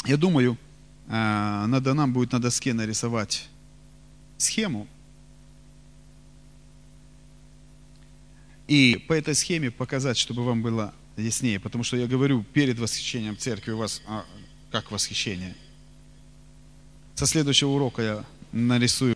Я 0.04 0.16
думаю, 0.16 0.58
надо 1.08 1.94
нам 1.94 2.12
будет 2.12 2.32
на 2.32 2.40
доске 2.40 2.74
нарисовать 2.74 3.48
схему. 4.36 4.86
И 8.66 9.02
по 9.08 9.14
этой 9.14 9.34
схеме 9.34 9.70
показать, 9.70 10.18
чтобы 10.18 10.44
вам 10.44 10.62
было 10.62 10.92
яснее. 11.16 11.58
Потому 11.58 11.84
что 11.84 11.96
я 11.96 12.06
говорю, 12.06 12.42
перед 12.42 12.78
восхищением 12.78 13.36
церкви 13.36 13.72
у 13.72 13.78
вас 13.78 14.02
а, 14.06 14.24
как 14.70 14.90
восхищение. 14.90 15.56
Со 17.14 17.26
следующего 17.26 17.70
урока 17.70 18.02
я 18.02 18.24
нарисую 18.52 19.06